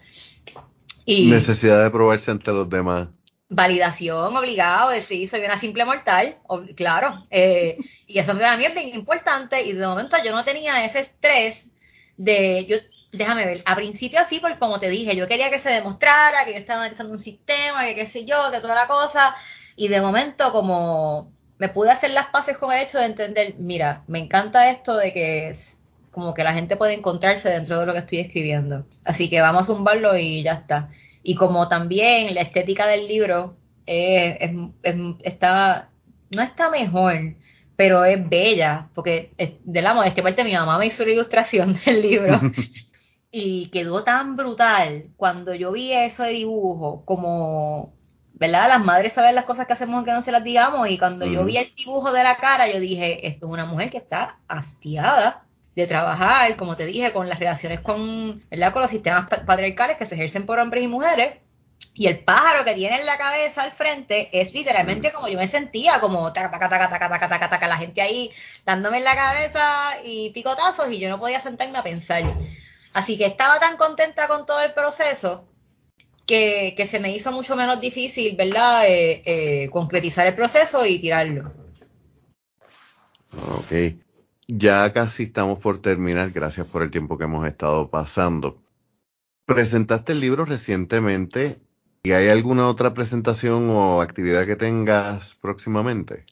Y, 1.03 1.29
Necesidad 1.29 1.83
de 1.83 1.91
probarse 1.91 2.31
ante 2.31 2.53
los 2.53 2.69
demás. 2.69 3.09
validación 3.49 4.37
obligado 4.37 4.91
de 4.91 5.01
si 5.01 5.27
soy 5.27 5.41
una 5.41 5.57
simple 5.57 5.83
mortal, 5.83 6.37
claro, 6.77 7.27
eh, 7.29 7.77
y 8.07 8.17
eso 8.17 8.33
para 8.35 8.55
mí 8.55 8.63
es 8.63 8.73
bien 8.73 8.95
importante 8.95 9.63
y 9.63 9.73
de 9.73 9.85
momento 9.85 10.15
yo 10.23 10.31
no 10.31 10.45
tenía 10.45 10.85
ese 10.85 11.01
estrés 11.01 11.67
de, 12.15 12.65
yo, 12.67 12.77
déjame 13.11 13.45
ver, 13.45 13.63
a 13.65 13.75
principio 13.75 14.21
sí, 14.25 14.39
porque 14.39 14.59
como 14.59 14.79
te 14.79 14.89
dije, 14.89 15.13
yo 15.13 15.27
quería 15.27 15.49
que 15.49 15.59
se 15.59 15.71
demostrara 15.71 16.45
que 16.45 16.53
yo 16.53 16.59
estaba 16.59 16.79
analizando 16.79 17.11
un 17.11 17.19
sistema, 17.19 17.83
que 17.83 17.95
qué 17.95 18.05
sé 18.05 18.23
yo, 18.23 18.49
que 18.49 18.61
toda 18.61 18.75
la 18.75 18.87
cosa, 18.87 19.35
y 19.75 19.87
de 19.87 20.01
momento 20.01 20.51
como 20.51 21.31
me 21.57 21.69
pude 21.69 21.91
hacer 21.91 22.11
las 22.11 22.27
paces 22.27 22.57
con 22.57 22.71
el 22.71 22.81
hecho 22.81 22.99
de 22.99 23.05
entender, 23.05 23.55
mira, 23.57 24.03
me 24.07 24.19
encanta 24.19 24.69
esto 24.69 24.97
de 24.97 25.13
que 25.13 25.49
es 25.49 25.79
como 26.11 26.33
que 26.33 26.43
la 26.43 26.53
gente 26.53 26.77
puede 26.77 26.93
encontrarse 26.93 27.49
dentro 27.49 27.79
de 27.79 27.85
lo 27.85 27.93
que 27.93 27.99
estoy 27.99 28.19
escribiendo. 28.19 28.85
Así 29.03 29.29
que 29.29 29.41
vamos 29.41 29.63
a 29.63 29.73
zumbarlo 29.73 30.17
y 30.17 30.43
ya 30.43 30.53
está. 30.53 30.89
Y 31.23 31.35
como 31.35 31.67
también 31.67 32.33
la 32.35 32.41
estética 32.41 32.87
del 32.87 33.07
libro 33.07 33.57
está, 33.85 35.89
no 36.33 36.41
está 36.41 36.69
mejor, 36.69 37.35
pero 37.75 38.05
es 38.05 38.29
bella, 38.29 38.89
porque 38.93 39.31
de 39.63 39.81
la 39.81 39.93
modestia 39.93 40.23
parte 40.23 40.43
mi 40.43 40.53
mamá 40.53 40.77
me 40.77 40.87
hizo 40.87 41.05
la 41.05 41.11
ilustración 41.11 41.77
del 41.85 42.01
libro 42.01 42.39
y 43.31 43.67
quedó 43.67 44.03
tan 44.03 44.35
brutal 44.35 45.07
cuando 45.17 45.53
yo 45.53 45.71
vi 45.71 45.91
eso 45.91 46.23
de 46.23 46.31
dibujo, 46.31 47.03
como 47.05 47.93
¿verdad? 48.37 48.67
Las 48.67 48.83
madres 48.83 49.13
saben 49.13 49.33
las 49.33 49.45
cosas 49.45 49.65
que 49.65 49.73
hacemos 49.73 49.95
aunque 49.95 50.11
no 50.11 50.21
se 50.21 50.31
las 50.31 50.43
digamos 50.43 50.89
y 50.89 50.97
cuando 50.97 51.25
yo 51.25 51.45
vi 51.45 51.57
el 51.57 51.73
dibujo 51.73 52.11
de 52.11 52.23
la 52.23 52.35
cara, 52.35 52.67
yo 52.67 52.79
dije, 52.79 53.27
esto 53.27 53.45
es 53.45 53.51
una 53.51 53.65
mujer 53.65 53.89
que 53.89 53.97
está 53.97 54.39
hastiada 54.47 55.43
de 55.75 55.87
trabajar, 55.87 56.55
como 56.57 56.75
te 56.75 56.85
dije, 56.85 57.13
con 57.13 57.29
las 57.29 57.39
relaciones 57.39 57.79
con, 57.79 58.43
¿verdad? 58.49 58.73
con 58.73 58.81
los 58.81 58.91
sistemas 58.91 59.27
patriarcales 59.45 59.97
que 59.97 60.05
se 60.05 60.15
ejercen 60.15 60.45
por 60.45 60.59
hombres 60.59 60.83
y 60.83 60.87
mujeres. 60.87 61.37
Y 61.93 62.07
el 62.07 62.19
pájaro 62.19 62.65
que 62.65 62.73
tiene 62.73 62.99
en 62.99 63.05
la 63.05 63.17
cabeza 63.17 63.63
al 63.63 63.71
frente 63.71 64.29
es 64.33 64.53
literalmente 64.53 65.13
como 65.13 65.29
yo 65.29 65.37
me 65.37 65.47
sentía, 65.47 66.01
como 66.01 66.31
taca, 66.33 66.51
taca, 66.51 66.67
taca, 66.67 66.89
taca, 66.89 67.09
taca, 67.09 67.29
taca, 67.29 67.49
taca, 67.49 67.67
la 67.67 67.77
gente 67.77 68.01
ahí 68.01 68.31
dándome 68.65 68.97
en 68.97 69.05
la 69.05 69.15
cabeza 69.15 69.63
y 70.03 70.29
picotazos 70.31 70.91
y 70.91 70.99
yo 70.99 71.09
no 71.09 71.19
podía 71.19 71.39
sentarme 71.39 71.77
a 71.77 71.83
pensar. 71.83 72.23
Así 72.91 73.17
que 73.17 73.25
estaba 73.25 73.59
tan 73.59 73.77
contenta 73.77 74.27
con 74.27 74.45
todo 74.45 74.61
el 74.61 74.73
proceso 74.73 75.45
que, 76.25 76.87
se 76.89 76.99
me 76.99 77.15
hizo 77.15 77.31
mucho 77.31 77.55
menos 77.55 77.79
difícil, 77.79 78.35
¿verdad? 78.35 78.87
Eh, 78.87 79.21
eh, 79.25 79.69
concretizar 79.69 80.27
el 80.27 80.35
proceso 80.35 80.85
y 80.85 80.99
tirarlo. 80.99 81.51
Ok. 83.51 83.97
Ya 84.47 84.93
casi 84.93 85.23
estamos 85.23 85.59
por 85.59 85.81
terminar, 85.81 86.31
gracias 86.31 86.67
por 86.67 86.83
el 86.83 86.91
tiempo 86.91 87.17
que 87.17 87.23
hemos 87.23 87.45
estado 87.47 87.89
pasando. 87.89 88.61
Presentaste 89.45 90.13
el 90.13 90.19
libro 90.19 90.45
recientemente 90.45 91.59
y 92.03 92.11
hay 92.11 92.29
alguna 92.29 92.69
otra 92.69 92.93
presentación 92.93 93.69
o 93.71 94.01
actividad 94.01 94.45
que 94.45 94.55
tengas 94.55 95.33
próximamente? 95.35 96.23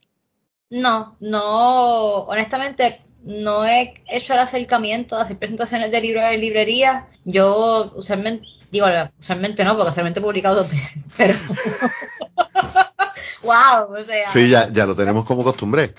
No, 0.70 1.18
no, 1.20 2.26
honestamente 2.26 3.02
no 3.24 3.66
he 3.66 3.96
hecho 4.08 4.34
el 4.34 4.40
acercamiento 4.40 5.16
a 5.16 5.24
hacer 5.24 5.38
presentaciones 5.38 5.92
de 5.92 6.02
libros 6.02 6.26
en 6.26 6.42
librería. 6.42 7.08
Yo 7.26 7.92
usualmente 7.96 8.46
Digo, 8.74 8.88
usualmente 9.20 9.64
no, 9.64 9.78
porque 9.78 9.92
usualmente 9.92 10.20
he 10.20 10.24
publicado 10.24 10.56
dos 10.56 10.72
veces, 10.72 11.04
pero... 11.16 11.36
wow, 13.44 13.96
o 13.96 14.04
sea... 14.04 14.34
Sí, 14.34 14.50
ya, 14.50 14.68
ya 14.72 14.88
lo 14.88 14.96
tenemos 14.96 15.26
como 15.26 15.44
costumbre. 15.44 15.94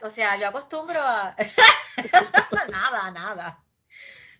O 0.00 0.08
sea, 0.08 0.40
yo 0.40 0.48
acostumbro 0.48 0.98
a... 0.98 1.36
nada, 2.70 3.10
nada. 3.10 3.58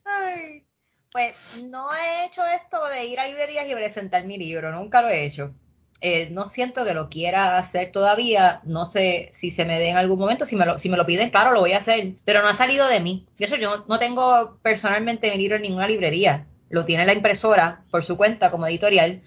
Ay, 0.06 0.64
pues 1.12 1.34
no 1.70 1.94
he 1.94 2.24
hecho 2.24 2.42
esto 2.46 2.82
de 2.88 3.04
ir 3.04 3.20
a 3.20 3.26
librerías 3.26 3.68
y 3.68 3.74
presentar 3.74 4.24
mi 4.24 4.38
libro, 4.38 4.72
nunca 4.72 5.02
lo 5.02 5.10
he 5.10 5.26
hecho. 5.26 5.52
Eh, 6.00 6.30
no 6.30 6.48
siento 6.48 6.82
que 6.86 6.94
lo 6.94 7.10
quiera 7.10 7.58
hacer 7.58 7.92
todavía, 7.92 8.62
no 8.64 8.86
sé 8.86 9.28
si 9.34 9.50
se 9.50 9.66
me 9.66 9.78
dé 9.78 9.90
en 9.90 9.98
algún 9.98 10.18
momento, 10.18 10.46
si 10.46 10.56
me, 10.56 10.64
lo, 10.64 10.78
si 10.78 10.88
me 10.88 10.96
lo 10.96 11.04
piden, 11.04 11.28
claro, 11.28 11.52
lo 11.52 11.60
voy 11.60 11.74
a 11.74 11.78
hacer, 11.78 12.14
pero 12.24 12.40
no 12.40 12.48
ha 12.48 12.54
salido 12.54 12.88
de 12.88 13.00
mí. 13.00 13.26
De 13.36 13.44
hecho, 13.44 13.56
yo 13.56 13.84
no 13.86 13.98
tengo 13.98 14.56
personalmente 14.62 15.30
mi 15.30 15.36
libro 15.36 15.56
en 15.56 15.62
ninguna 15.62 15.86
librería 15.86 16.46
lo 16.68 16.84
tiene 16.84 17.06
la 17.06 17.12
impresora 17.12 17.84
por 17.90 18.04
su 18.04 18.16
cuenta 18.16 18.50
como 18.50 18.66
editorial 18.66 19.22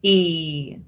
y 0.00 0.78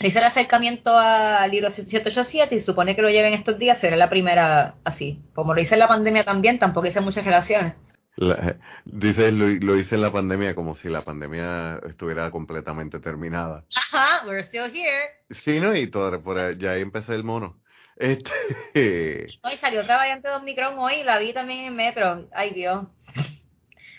hice 0.00 0.18
el 0.18 0.24
acercamiento 0.24 0.96
al 0.96 1.50
libro 1.50 1.70
787 1.70 2.54
y 2.54 2.60
supone 2.60 2.94
que 2.94 3.02
lo 3.02 3.10
lleven 3.10 3.34
estos 3.34 3.58
días, 3.58 3.78
será 3.78 3.96
la 3.96 4.10
primera 4.10 4.76
así. 4.84 5.22
Como 5.34 5.54
lo 5.54 5.60
hice 5.60 5.74
en 5.74 5.80
la 5.80 5.88
pandemia 5.88 6.24
también, 6.24 6.58
tampoco 6.58 6.86
hice 6.86 7.00
muchas 7.00 7.24
relaciones. 7.24 7.74
dice 8.84 9.30
lo, 9.32 9.76
hice 9.76 9.94
en 9.94 10.02
la 10.02 10.12
pandemia 10.12 10.54
como 10.54 10.74
si 10.74 10.88
la 10.88 11.02
pandemia 11.02 11.80
estuviera 11.88 12.30
completamente 12.30 12.98
terminada. 13.00 13.64
Ajá, 13.76 14.26
we're 14.26 14.42
still 14.42 14.70
here. 14.72 15.08
Sí, 15.30 15.60
¿no? 15.60 15.74
Y 15.74 15.86
todo, 15.88 16.20
por 16.22 16.56
ya 16.58 16.72
ahí 16.72 16.82
empecé 16.82 17.14
el 17.14 17.24
mono. 17.24 17.60
Este... 17.96 18.30
No, 19.42 19.52
y 19.52 19.56
salió 19.56 19.80
otra 19.80 19.96
variante 19.96 20.28
de 20.28 20.34
Omicron 20.34 20.78
hoy, 20.78 21.02
la 21.04 21.18
vi 21.18 21.32
también 21.32 21.66
en 21.66 21.76
Metro. 21.76 22.28
Ay, 22.32 22.52
Dios. 22.52 22.86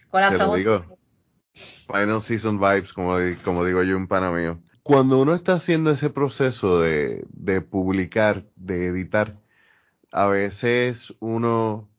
Con 0.09 0.21
la 0.21 0.31
Final 1.87 2.21
Season 2.21 2.59
Vibes, 2.59 2.93
como, 2.93 3.17
como 3.43 3.65
digo 3.65 3.83
yo, 3.83 3.97
un 3.97 4.07
pana 4.07 4.31
mío. 4.31 4.59
Cuando 4.83 5.19
uno 5.19 5.35
está 5.35 5.53
haciendo 5.53 5.91
ese 5.91 6.09
proceso 6.09 6.79
de, 6.79 7.25
de 7.29 7.61
publicar, 7.61 8.45
de 8.55 8.87
editar, 8.87 9.37
a 10.11 10.27
veces 10.27 11.15
uno 11.19 11.89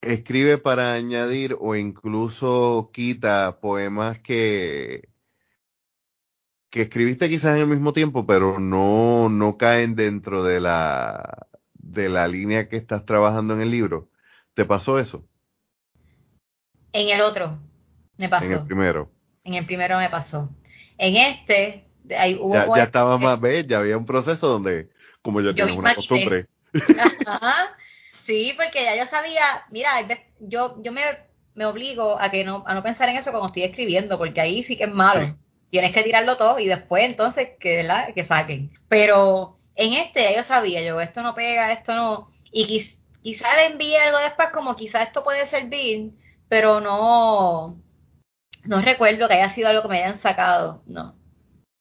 escribe 0.00 0.58
para 0.58 0.94
añadir 0.94 1.56
o 1.58 1.74
incluso 1.76 2.90
quita 2.92 3.60
poemas 3.60 4.18
que, 4.20 5.08
que 6.70 6.82
escribiste 6.82 7.28
quizás 7.28 7.56
en 7.56 7.62
el 7.62 7.68
mismo 7.68 7.92
tiempo, 7.92 8.26
pero 8.26 8.58
no, 8.58 9.28
no 9.28 9.56
caen 9.56 9.94
dentro 9.94 10.42
de 10.42 10.60
la, 10.60 11.48
de 11.74 12.08
la 12.08 12.28
línea 12.28 12.68
que 12.68 12.76
estás 12.76 13.04
trabajando 13.04 13.54
en 13.54 13.60
el 13.60 13.70
libro. 13.70 14.10
¿Te 14.54 14.64
pasó 14.64 14.98
eso? 14.98 15.26
En 16.92 17.08
el 17.08 17.20
otro. 17.20 17.58
Me 18.18 18.28
pasó. 18.28 18.46
En 18.46 18.52
el 18.52 18.66
primero. 18.66 19.10
En 19.44 19.54
el 19.54 19.64
primero 19.64 19.96
me 19.98 20.10
pasó. 20.10 20.50
En 20.98 21.16
este, 21.16 21.86
ahí 22.16 22.36
hubo. 22.40 22.54
Ya, 22.54 22.66
ya 22.76 22.82
estaba 22.82 23.16
más 23.16 23.40
bella, 23.40 23.68
ya 23.68 23.78
había 23.78 23.96
un 23.96 24.04
proceso 24.04 24.48
donde, 24.48 24.90
como 25.22 25.40
ya 25.40 25.54
tienes 25.54 25.76
una 25.76 25.94
costumbre. 25.94 26.46
Ajá. 27.26 27.76
Sí, 28.24 28.52
porque 28.56 28.84
ya 28.84 28.94
yo 28.94 29.06
sabía, 29.06 29.42
mira, 29.70 29.90
yo, 30.38 30.76
yo 30.82 30.92
me, 30.92 31.00
me 31.54 31.64
obligo 31.64 32.20
a 32.20 32.30
que 32.30 32.44
no, 32.44 32.62
a 32.66 32.74
no 32.74 32.82
pensar 32.82 33.08
en 33.08 33.16
eso 33.16 33.30
cuando 33.30 33.46
estoy 33.46 33.62
escribiendo, 33.62 34.18
porque 34.18 34.40
ahí 34.40 34.62
sí 34.62 34.76
que 34.76 34.84
es 34.84 34.92
malo. 34.92 35.34
Tienes 35.70 35.92
que 35.92 36.02
tirarlo 36.02 36.36
todo 36.36 36.58
y 36.58 36.66
después 36.66 37.04
entonces 37.04 37.50
que, 37.58 37.76
¿verdad? 37.76 38.12
que 38.14 38.24
saquen. 38.24 38.70
Pero 38.88 39.56
en 39.76 39.94
este 39.94 40.24
ya 40.24 40.36
yo 40.36 40.42
sabía, 40.42 40.82
yo, 40.82 41.00
esto 41.00 41.22
no 41.22 41.34
pega, 41.34 41.72
esto 41.72 41.94
no. 41.94 42.30
Y 42.52 42.84
quizá 43.22 43.56
le 43.56 43.66
envíe 43.66 43.96
algo 43.96 44.18
después 44.18 44.48
como 44.50 44.76
quizá 44.76 45.02
esto 45.02 45.24
puede 45.24 45.46
servir, 45.46 46.12
pero 46.48 46.80
no, 46.80 47.80
no 48.68 48.82
recuerdo 48.82 49.28
que 49.28 49.34
haya 49.34 49.48
sido 49.48 49.68
algo 49.68 49.82
que 49.82 49.88
me 49.88 49.98
hayan 49.98 50.16
sacado, 50.16 50.82
no. 50.86 51.16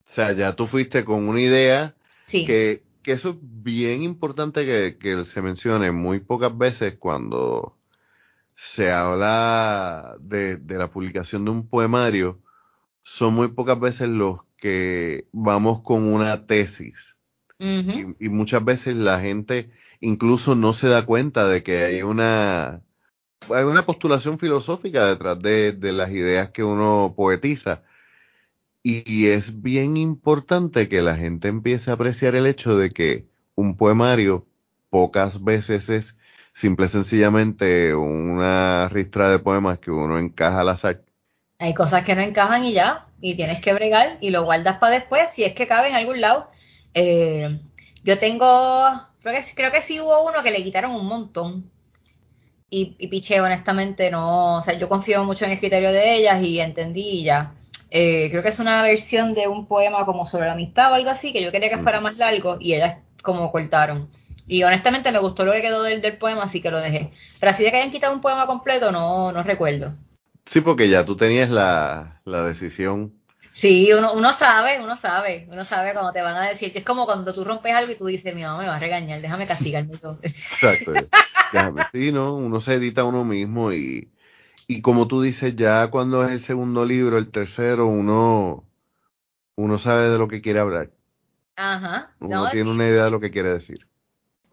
O 0.07 0.09
sea, 0.09 0.31
ya 0.31 0.53
tú 0.53 0.67
fuiste 0.67 1.03
con 1.03 1.27
una 1.27 1.41
idea 1.41 1.95
que, 2.27 2.81
que 3.03 3.11
eso 3.11 3.31
es 3.31 3.35
bien 3.41 4.03
importante 4.03 4.65
que, 4.97 5.25
se 5.25 5.41
mencione 5.41 5.91
muy 5.91 6.19
pocas 6.19 6.57
veces 6.57 6.95
cuando 6.97 7.77
se 8.55 8.91
habla 8.91 10.15
de, 10.19 10.59
la 10.67 10.89
publicación 10.89 11.43
de 11.43 11.51
un 11.51 11.67
poemario, 11.67 12.41
son 13.03 13.33
muy 13.33 13.49
pocas 13.49 13.79
veces 13.79 14.07
los 14.07 14.39
que 14.55 15.27
vamos 15.33 15.81
con 15.81 16.03
una 16.03 16.45
tesis. 16.45 17.17
y, 17.59 18.29
muchas 18.29 18.63
veces 18.63 18.95
la 18.95 19.19
gente 19.19 19.71
incluso 19.99 20.55
no 20.55 20.71
se 20.71 20.87
da 20.87 21.05
cuenta 21.05 21.47
de 21.47 21.63
que 21.63 21.83
hay 21.83 22.01
una 22.01 22.81
hay 23.53 23.63
una 23.63 23.83
postulación 23.83 24.39
filosófica 24.39 25.05
detrás 25.05 25.39
de, 25.39 25.75
las 25.81 26.09
ideas 26.11 26.49
que 26.51 26.63
uno 26.63 27.13
poetiza. 27.15 27.83
Y, 28.83 29.27
es 29.27 29.61
bien 29.61 29.97
importante 29.97 30.87
que 30.87 31.01
la 31.01 31.15
gente 31.15 31.49
empiece 31.49 31.91
a 31.91 31.95
apreciar 31.95 32.35
el 32.35 32.47
hecho 32.47 32.77
de 32.77 32.89
que 32.89 33.25
un 33.55 33.75
poemario 33.75 34.45
pocas 34.89 35.43
veces 35.43 35.89
es 35.89 36.17
simple 36.53 36.87
sencillamente 36.87 37.93
una 37.93 38.87
ristra 38.89 39.29
de 39.29 39.39
poemas 39.39 39.79
que 39.79 39.91
uno 39.91 40.17
encaja 40.17 40.61
al 40.61 40.69
azar. 40.69 41.03
Hay 41.59 41.73
cosas 41.73 42.05
que 42.05 42.15
no 42.15 42.21
encajan 42.21 42.63
y 42.63 42.73
ya, 42.73 43.07
y 43.19 43.35
tienes 43.35 43.59
que 43.59 43.73
bregar 43.73 44.19
y 44.21 44.29
lo 44.29 44.45
guardas 44.45 44.77
para 44.77 44.95
después 44.95 45.31
si 45.31 45.43
es 45.43 45.53
que 45.53 45.67
cabe 45.67 45.89
en 45.89 45.95
algún 45.95 46.21
lado. 46.21 46.49
Eh, 46.93 47.59
yo 48.03 48.17
tengo, 48.19 48.85
creo 49.21 49.33
que, 49.33 49.43
creo 49.53 49.71
que 49.71 49.81
sí 49.81 49.99
hubo 49.99 50.25
uno 50.25 50.43
que 50.43 50.51
le 50.51 50.63
quitaron 50.63 50.91
un 50.91 51.07
montón 51.07 51.69
y, 52.69 52.95
y 52.97 53.07
Piche, 53.07 53.39
honestamente, 53.39 54.11
no, 54.11 54.57
o 54.57 54.61
sea, 54.61 54.73
yo 54.77 54.89
confío 54.89 55.23
mucho 55.23 55.45
en 55.45 55.51
el 55.51 55.59
criterio 55.59 55.91
de 55.91 56.15
ellas 56.15 56.41
y 56.41 56.59
entendí 56.59 57.23
ya. 57.23 57.53
Eh, 57.89 58.27
creo 58.29 58.43
que 58.43 58.49
es 58.49 58.59
una 58.59 58.81
versión 58.83 59.33
de 59.33 59.47
un 59.47 59.65
poema 59.65 60.05
como 60.05 60.27
sobre 60.27 60.47
la 60.47 60.53
amistad 60.53 60.91
o 60.91 60.95
algo 60.95 61.09
así, 61.09 61.31
que 61.31 61.41
yo 61.41 61.51
quería 61.51 61.69
que 61.69 61.77
fuera 61.77 62.01
más 62.01 62.17
largo 62.17 62.57
y 62.59 62.73
ellas 62.73 62.97
como 63.23 63.51
cortaron. 63.51 64.09
Y 64.47 64.63
honestamente 64.63 65.11
me 65.11 65.19
gustó 65.19 65.45
lo 65.45 65.53
que 65.53 65.61
quedó 65.61 65.83
del, 65.83 66.01
del 66.01 66.17
poema, 66.17 66.43
así 66.43 66.61
que 66.61 66.71
lo 66.71 66.79
dejé. 66.79 67.11
Pero 67.39 67.49
así 67.51 67.63
de 67.63 67.71
que 67.71 67.77
hayan 67.77 67.91
quitado 67.91 68.13
un 68.13 68.21
poema 68.21 68.45
completo, 68.45 68.91
no, 68.91 69.31
no 69.31 69.43
recuerdo. 69.43 69.93
Sí, 70.45 70.61
porque 70.61 70.89
ya 70.89 71.05
tú 71.05 71.17
tenías 71.17 71.49
la, 71.49 72.21
la 72.25 72.43
decisión 72.43 73.13
Sí, 73.57 73.91
uno, 73.91 74.13
uno 74.13 74.33
sabe, 74.33 74.79
uno 74.79 74.95
sabe, 74.97 75.47
uno 75.49 75.65
sabe 75.65 75.93
cuando 75.93 76.13
te 76.13 76.21
van 76.21 76.37
a 76.37 76.47
decir, 76.47 76.71
es 76.75 76.85
como 76.85 77.07
cuando 77.07 77.33
tú 77.33 77.43
rompes 77.43 77.73
algo 77.73 77.91
y 77.91 77.95
tú 77.95 78.05
dices, 78.05 78.35
mi 78.35 78.43
mamá 78.43 78.59
me 78.59 78.67
va 78.67 78.75
a 78.75 78.79
regañar, 78.79 79.19
déjame 79.19 79.47
castigarme. 79.47 79.95
Exacto. 80.21 80.91
Déjame, 81.51 81.81
sí, 81.91 82.11
¿no? 82.11 82.35
Uno 82.35 82.61
se 82.61 82.75
edita 82.75 83.01
a 83.01 83.05
uno 83.05 83.23
mismo 83.23 83.73
y, 83.73 84.11
y 84.67 84.81
como 84.83 85.07
tú 85.07 85.23
dices, 85.23 85.55
ya 85.55 85.89
cuando 85.89 86.23
es 86.23 86.29
el 86.33 86.39
segundo 86.39 86.85
libro, 86.85 87.17
el 87.17 87.31
tercero, 87.31 87.87
uno, 87.87 88.63
uno 89.55 89.79
sabe 89.79 90.07
de 90.09 90.19
lo 90.19 90.27
que 90.27 90.39
quiere 90.39 90.59
hablar. 90.59 90.91
Ajá. 91.55 92.13
Uno 92.19 92.51
tiene 92.51 92.69
una 92.69 92.87
idea 92.87 93.05
de 93.05 93.11
lo 93.11 93.19
que 93.19 93.31
quiere 93.31 93.49
decir. 93.49 93.87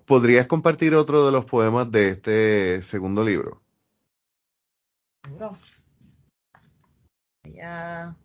¿Podrías 0.06 0.46
compartir 0.46 0.94
otro 0.94 1.26
de 1.26 1.32
los 1.32 1.44
poemas 1.44 1.92
de 1.92 2.08
este 2.08 2.80
segundo 2.80 3.22
libro? 3.22 3.60
Ya. 7.44 8.16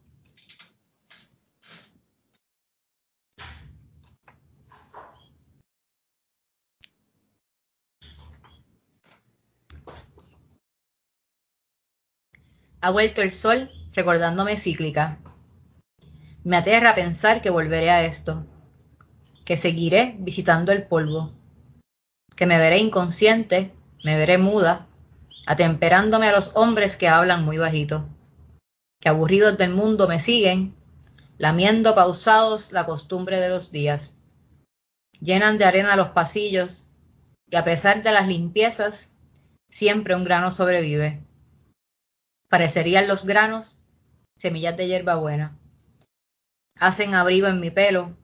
Ha 12.82 12.92
vuelto 12.92 13.22
el 13.22 13.34
sol 13.34 13.70
recordándome 13.94 14.56
cíclica. 14.56 15.18
Me 16.46 16.56
aterra 16.56 16.96
pensar 16.96 17.42
que 17.42 17.50
volveré 17.50 17.90
a 17.90 18.06
esto, 18.06 18.46
que 19.44 19.58
seguiré 19.58 20.16
visitando 20.20 20.72
el 20.72 20.84
polvo, 20.84 21.34
que 22.38 22.46
me 22.46 22.58
veré 22.58 22.78
inconsciente, 22.78 23.74
me 24.06 24.16
veré 24.16 24.38
muda, 24.38 24.88
atemperándome 25.46 26.30
a 26.30 26.32
los 26.32 26.52
hombres 26.56 26.96
que 26.96 27.10
hablan 27.10 27.44
muy 27.44 27.58
bajito, 27.58 28.08
que 29.02 29.10
aburridos 29.10 29.58
del 29.58 29.74
mundo 29.74 30.08
me 30.08 30.22
siguen, 30.22 30.74
lamiendo 31.38 31.96
pausados 31.96 32.72
la 32.72 32.86
costumbre 32.86 33.42
de 33.42 33.50
los 33.50 33.74
días. 33.74 34.16
Llenan 35.20 35.58
de 35.58 35.66
arena 35.66 35.98
los 35.98 36.10
pasillos 36.10 36.88
y 37.50 37.58
a 37.58 37.66
pesar 37.66 38.04
de 38.04 38.14
las 38.14 38.28
limpiezas, 38.28 39.12
siempre 39.70 40.16
un 40.16 40.24
grano 40.24 40.52
sobrevive. 40.52 41.29
Parecerían 42.50 43.08
los 43.08 43.26
granos 43.26 43.80
semillas 44.40 44.76
de 44.76 44.88
hierbabuena. 44.88 45.56
Hacen 46.76 47.14
abrigo 47.14 47.48
en 47.48 47.60
mi 47.60 47.70
pelo, 47.70 48.16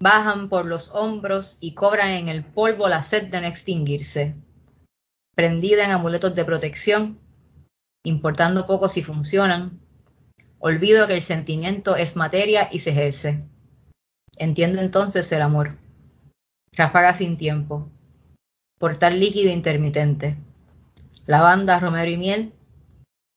bajan 0.00 0.48
por 0.48 0.64
los 0.64 0.90
hombros 0.94 1.58
y 1.60 1.74
cobran 1.74 2.10
en 2.10 2.28
el 2.28 2.44
polvo 2.44 2.88
la 2.88 3.02
sed 3.02 3.24
de 3.24 3.40
no 3.40 3.46
extinguirse. 3.46 4.34
Prendida 5.34 5.84
en 5.84 5.90
amuletos 5.90 6.34
de 6.34 6.44
protección, 6.44 7.18
importando 8.04 8.66
poco 8.66 8.88
si 8.88 9.02
funcionan, 9.02 9.70
olvido 10.60 11.06
que 11.06 11.14
el 11.14 11.22
sentimiento 11.22 11.96
es 11.96 12.16
materia 12.16 12.68
y 12.72 12.78
se 12.78 12.90
ejerce. 12.90 13.44
Entiendo 14.36 14.80
entonces 14.80 15.30
el 15.32 15.42
amor. 15.42 15.76
Ráfaga 16.72 17.14
sin 17.14 17.36
tiempo. 17.36 17.88
Portal 18.78 19.20
líquido 19.20 19.52
intermitente. 19.52 20.36
Lavanda, 21.26 21.80
romero 21.80 22.10
y 22.10 22.16
miel 22.16 22.52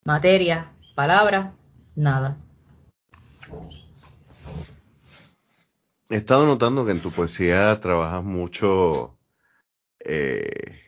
materia, 0.03 0.71
palabra, 0.95 1.53
nada. 1.95 2.37
He 6.09 6.17
estado 6.17 6.45
notando 6.45 6.85
que 6.85 6.91
en 6.91 6.99
tu 6.99 7.11
poesía 7.11 7.79
trabajas 7.79 8.23
mucho, 8.23 9.17
eh, 9.99 10.79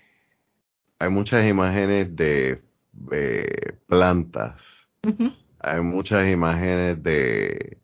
hay 0.99 1.09
muchas 1.09 1.47
imágenes 1.47 2.15
de 2.15 2.61
plantas, 3.87 4.89
hay 5.59 5.81
muchas 5.81 6.29
imágenes 6.29 7.01
de, 7.01 7.77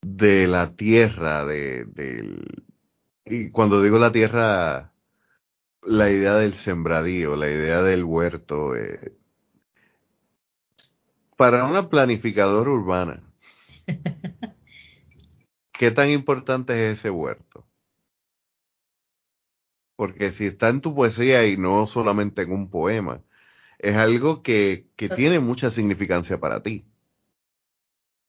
de 0.00 0.46
la 0.46 0.74
tierra, 0.74 1.44
de, 1.44 1.86
y 3.24 3.50
cuando 3.50 3.82
digo 3.82 3.98
la 3.98 4.12
tierra, 4.12 4.92
la 5.82 6.10
idea 6.10 6.34
del 6.34 6.52
sembradío, 6.54 7.36
la 7.36 7.48
idea 7.48 7.82
del 7.82 8.04
huerto, 8.04 8.74
eh, 8.74 9.12
para 11.42 11.64
una 11.64 11.88
planificadora 11.88 12.70
urbana, 12.70 13.20
¿qué 15.72 15.90
tan 15.90 16.08
importante 16.08 16.72
es 16.72 17.00
ese 17.00 17.10
huerto? 17.10 17.66
Porque 19.96 20.30
si 20.30 20.46
está 20.46 20.68
en 20.68 20.80
tu 20.80 20.94
poesía 20.94 21.44
y 21.44 21.56
no 21.56 21.88
solamente 21.88 22.42
en 22.42 22.52
un 22.52 22.70
poema, 22.70 23.22
es 23.80 23.96
algo 23.96 24.44
que, 24.44 24.86
tiene 25.16 25.40
mucha 25.40 25.68
significancia 25.72 26.38
para 26.38 26.62
ti. 26.62 26.84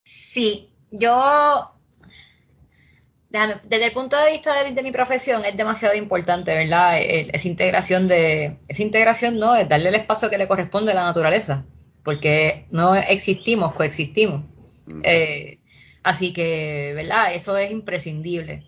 Sí, 0.02 0.72
yo, 0.90 1.70
desde 3.30 3.86
el 3.86 3.92
punto 3.92 4.16
de 4.16 4.32
vista 4.32 4.64
de, 4.64 4.82
mi 4.82 4.90
profesión, 4.90 5.44
es 5.44 5.56
demasiado 5.56 5.94
importante, 5.94 6.52
¿verdad? 6.52 6.98
Esa 7.00 7.46
integración 7.46 8.08
de, 8.08 8.58
esa 8.66 8.82
integración 8.82 9.38
no, 9.38 9.54
es 9.54 9.68
darle 9.68 9.90
el 9.90 9.94
espacio 9.94 10.28
que 10.30 10.38
le 10.38 10.48
corresponde 10.48 10.90
a 10.90 10.96
la 10.96 11.04
naturaleza 11.04 11.64
porque 12.04 12.66
no 12.70 12.94
existimos, 12.94 13.74
coexistimos. 13.74 14.44
Eh, 15.02 15.58
así 16.02 16.32
que, 16.32 16.92
¿verdad? 16.94 17.34
Eso 17.34 17.56
es 17.56 17.70
imprescindible. 17.70 18.64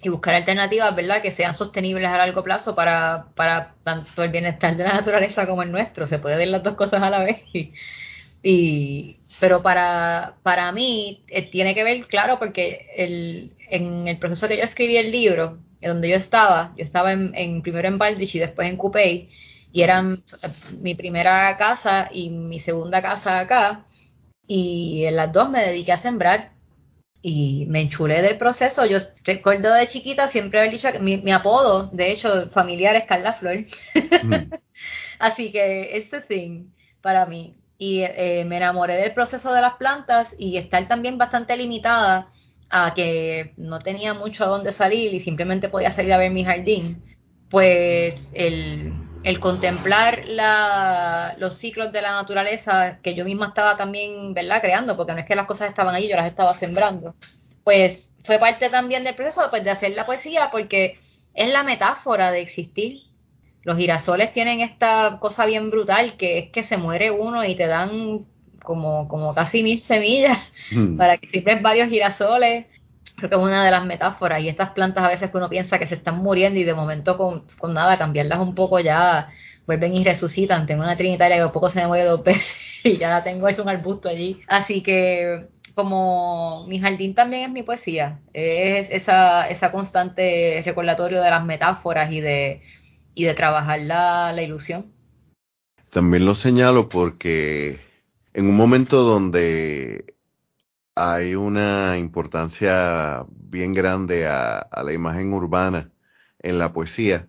Y 0.00 0.08
buscar 0.10 0.36
alternativas, 0.36 0.94
¿verdad? 0.94 1.20
Que 1.20 1.32
sean 1.32 1.56
sostenibles 1.56 2.06
a 2.06 2.16
largo 2.16 2.44
plazo 2.44 2.76
para, 2.76 3.26
para 3.34 3.74
tanto 3.82 4.22
el 4.22 4.30
bienestar 4.30 4.76
de 4.76 4.84
la 4.84 4.92
naturaleza 4.94 5.46
como 5.46 5.64
el 5.64 5.72
nuestro. 5.72 6.06
Se 6.06 6.20
puede 6.20 6.36
ver 6.36 6.48
las 6.48 6.62
dos 6.62 6.74
cosas 6.74 7.02
a 7.02 7.10
la 7.10 7.22
vez. 7.22 7.42
Y, 8.40 9.16
pero 9.40 9.62
para, 9.62 10.36
para 10.44 10.70
mí 10.70 11.24
eh, 11.26 11.42
tiene 11.42 11.74
que 11.74 11.82
ver, 11.82 12.06
claro, 12.06 12.38
porque 12.38 12.86
el, 12.96 13.52
en 13.68 14.06
el 14.06 14.16
proceso 14.16 14.46
que 14.46 14.56
yo 14.56 14.62
escribí 14.62 14.96
el 14.96 15.10
libro, 15.10 15.58
en 15.80 15.88
donde 15.90 16.08
yo 16.08 16.16
estaba, 16.16 16.72
yo 16.76 16.84
estaba 16.84 17.12
en, 17.12 17.32
en 17.34 17.62
primero 17.62 17.88
en 17.88 17.98
Baldrich 17.98 18.36
y 18.36 18.38
después 18.38 18.68
en 18.68 18.76
Coupey, 18.76 19.28
y 19.72 19.82
eran 19.82 20.24
mi 20.80 20.94
primera 20.94 21.56
casa 21.56 22.08
y 22.12 22.30
mi 22.30 22.58
segunda 22.60 23.02
casa 23.02 23.40
acá 23.40 23.84
y 24.48 25.04
en 25.04 25.16
las 25.16 25.32
dos 25.32 25.50
me 25.50 25.62
dediqué 25.62 25.92
a 25.92 25.98
sembrar 25.98 26.52
y 27.20 27.66
me 27.68 27.82
enchulé 27.82 28.22
del 28.22 28.38
proceso. 28.38 28.86
Yo 28.86 28.98
recuerdo 29.24 29.72
de 29.74 29.86
chiquita 29.86 30.26
siempre 30.26 30.60
haber 30.60 30.72
dicho 30.72 30.90
que 30.90 30.98
mi, 30.98 31.32
apodo, 31.32 31.90
de 31.92 32.10
hecho, 32.10 32.48
familiar 32.48 32.96
es 32.96 33.04
Carla 33.04 33.34
Flor. 33.34 33.66
Mm. 34.22 34.34
Así 35.18 35.52
que 35.52 35.96
es 35.96 36.10
the 36.10 36.22
thing 36.22 36.70
para 37.02 37.26
mí. 37.26 37.56
Y 37.76 38.00
eh, 38.02 38.44
me 38.46 38.56
enamoré 38.56 38.96
del 38.96 39.12
proceso 39.12 39.52
de 39.52 39.60
las 39.60 39.74
plantas 39.74 40.34
y 40.38 40.56
estar 40.56 40.88
también 40.88 41.18
bastante 41.18 41.56
limitada 41.56 42.30
a 42.70 42.94
que 42.94 43.52
no 43.56 43.78
tenía 43.78 44.14
mucho 44.14 44.44
a 44.44 44.48
dónde 44.48 44.72
salir 44.72 45.14
y 45.14 45.20
simplemente 45.20 45.68
podía 45.68 45.90
salir 45.90 46.12
a 46.12 46.18
ver 46.18 46.30
mi 46.30 46.44
jardín. 46.44 47.02
Pues 47.50 48.30
el, 48.34 48.92
el 49.22 49.40
contemplar 49.40 50.24
los 51.38 51.56
ciclos 51.56 51.92
de 51.92 52.02
la 52.02 52.12
naturaleza 52.12 52.98
que 53.02 53.14
yo 53.14 53.24
misma 53.24 53.48
estaba 53.48 53.76
también, 53.76 54.34
¿verdad? 54.34 54.60
Creando, 54.60 54.96
porque 54.96 55.12
no 55.12 55.18
es 55.18 55.26
que 55.26 55.36
las 55.36 55.46
cosas 55.46 55.68
estaban 55.68 55.94
ahí, 55.94 56.08
yo 56.08 56.16
las 56.16 56.28
estaba 56.28 56.54
sembrando. 56.54 57.14
Pues 57.64 58.12
fue 58.24 58.38
parte 58.38 58.70
también 58.70 59.04
del 59.04 59.14
proceso 59.14 59.48
pues, 59.50 59.64
de 59.64 59.70
hacer 59.70 59.92
la 59.92 60.06
poesía, 60.06 60.48
porque 60.50 60.98
es 61.34 61.50
la 61.50 61.62
metáfora 61.62 62.30
de 62.30 62.40
existir. 62.40 63.02
Los 63.62 63.76
girasoles 63.76 64.32
tienen 64.32 64.60
esta 64.60 65.18
cosa 65.20 65.44
bien 65.44 65.70
brutal, 65.70 66.16
que 66.16 66.38
es 66.38 66.50
que 66.50 66.62
se 66.62 66.76
muere 66.76 67.10
uno 67.10 67.44
y 67.44 67.54
te 67.54 67.66
dan 67.66 68.24
como, 68.62 69.08
como 69.08 69.34
casi 69.34 69.62
mil 69.62 69.80
semillas 69.80 70.38
hmm. 70.70 70.96
para 70.98 71.18
que 71.18 71.28
siempre 71.28 71.56
varios 71.56 71.88
girasoles 71.88 72.66
creo 73.18 73.30
que 73.30 73.36
es 73.36 73.42
una 73.42 73.64
de 73.64 73.70
las 73.70 73.84
metáforas 73.84 74.40
y 74.40 74.48
estas 74.48 74.70
plantas 74.70 75.04
a 75.04 75.08
veces 75.08 75.30
que 75.30 75.36
uno 75.36 75.48
piensa 75.48 75.78
que 75.78 75.86
se 75.86 75.96
están 75.96 76.18
muriendo 76.18 76.58
y 76.58 76.64
de 76.64 76.74
momento 76.74 77.18
con, 77.18 77.44
nada 77.74 77.98
cambiarlas 77.98 78.38
un 78.38 78.54
poco 78.54 78.78
ya 78.78 79.28
vuelven 79.66 79.94
y 79.94 80.04
resucitan. 80.04 80.66
Tengo 80.66 80.84
una 80.84 80.96
trinitaria 80.96 81.36
que 81.36 81.42
a 81.42 81.52
poco 81.52 81.68
se 81.68 81.80
me 81.80 81.88
muere 81.88 82.04
dos 82.04 82.22
veces 82.24 82.56
y 82.84 82.96
ya 82.96 83.10
la 83.10 83.24
tengo, 83.24 83.48
es 83.48 83.58
un 83.58 83.68
arbusto 83.68 84.08
allí. 84.08 84.40
Así 84.46 84.82
que 84.82 85.48
como 85.74 86.66
mi 86.66 86.80
jardín 86.80 87.14
también 87.14 87.42
es 87.42 87.50
mi 87.50 87.62
poesía, 87.62 88.20
es 88.32 88.90
esa, 88.90 89.48
esa 89.48 89.70
constante 89.70 90.62
recordatorio 90.64 91.22
de 91.22 91.30
las 91.30 91.44
metáforas 91.44 92.10
y 92.10 92.20
de, 92.20 92.62
y 93.14 93.24
de 93.24 93.34
trabajar 93.34 93.80
la, 93.80 94.32
la 94.32 94.42
ilusión. 94.42 94.92
También 95.90 96.24
lo 96.24 96.34
señalo 96.34 96.88
porque 96.88 97.80
en 98.34 98.46
un 98.46 98.56
momento 98.56 99.04
donde 99.04 100.16
hay 100.98 101.36
una 101.36 101.96
importancia 101.96 103.24
bien 103.30 103.72
grande 103.72 104.26
a, 104.26 104.68
la 104.82 104.92
imagen 104.92 105.32
urbana 105.32 105.92
en 106.40 106.58
la 106.58 106.72
poesía. 106.72 107.28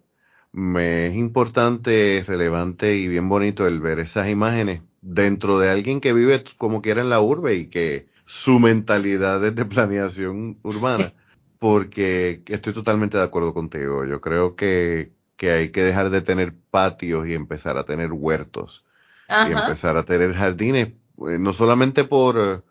Me 0.51 1.07
es 1.07 1.15
importante, 1.15 2.23
relevante 2.27 2.95
y 2.95 3.07
bien 3.07 3.29
bonito 3.29 3.67
el 3.67 3.79
ver 3.79 3.99
esas 3.99 4.27
imágenes 4.27 4.81
dentro 5.01 5.59
de 5.59 5.69
alguien 5.69 6.01
que 6.01 6.13
vive 6.13 6.43
como 6.57 6.81
quiera 6.81 7.01
en 7.01 7.11
la 7.11 7.21
urbe 7.21 7.55
y 7.55 7.67
que 7.67 8.07
su 8.25 8.59
mentalidad 8.59 9.45
es 9.45 9.53
de 9.55 9.65
planeación 9.65 10.57
urbana, 10.63 11.13
porque 11.59 12.41
estoy 12.47 12.73
totalmente 12.73 13.17
de 13.17 13.23
acuerdo 13.23 13.53
contigo. 13.53 14.03
Yo 14.03 14.19
creo 14.19 14.55
que, 14.55 15.11
hay 15.41 15.69
que 15.69 15.83
dejar 15.83 16.09
de 16.09 16.21
tener 16.21 16.55
patios 16.71 17.27
y 17.27 17.35
empezar 17.35 17.77
a 17.77 17.83
tener 17.83 18.11
huertos 18.11 18.83
y 19.29 19.51
empezar 19.51 19.95
a 19.95 20.05
tener 20.05 20.33
jardines, 20.33 20.87
eh, 20.87 21.37
no 21.37 21.53
solamente 21.53 22.03
por 22.03 22.65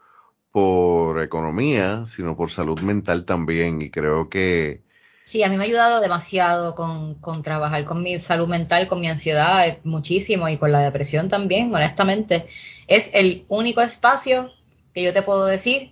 por 0.51 1.21
economía, 1.23 2.05
sino 2.07 2.37
por 2.37 2.51
salud 2.51 2.81
mental 2.81 3.25
también. 3.25 3.83
Y 3.83 3.91
creo 3.91 4.29
que... 4.29 4.83
Sí, 5.25 5.43
a 5.43 5.49
mí 5.51 5.57
me 5.57 5.65
ha 5.65 5.67
ayudado 5.67 6.01
demasiado 6.01 6.75
con, 6.75 7.15
con 7.17 7.43
trabajar 7.43 7.85
con 7.85 8.03
mi 8.03 8.19
salud 8.19 8.49
mental, 8.49 8.89
con 8.89 9.01
mi 9.01 9.09
ansiedad, 9.09 9.67
eh, 9.67 9.79
muchísimo, 9.85 10.49
y 10.49 10.57
con 10.57 10.73
la 10.73 10.81
depresión 10.81 11.29
también, 11.29 11.75
honestamente. 11.75 12.47
Es 12.87 13.11
el 13.13 13.45
único 13.49 13.83
espacio 13.83 14.51
que 14.95 15.03
yo 15.03 15.13
te 15.13 15.23
puedo 15.23 15.45
decir 15.45 15.91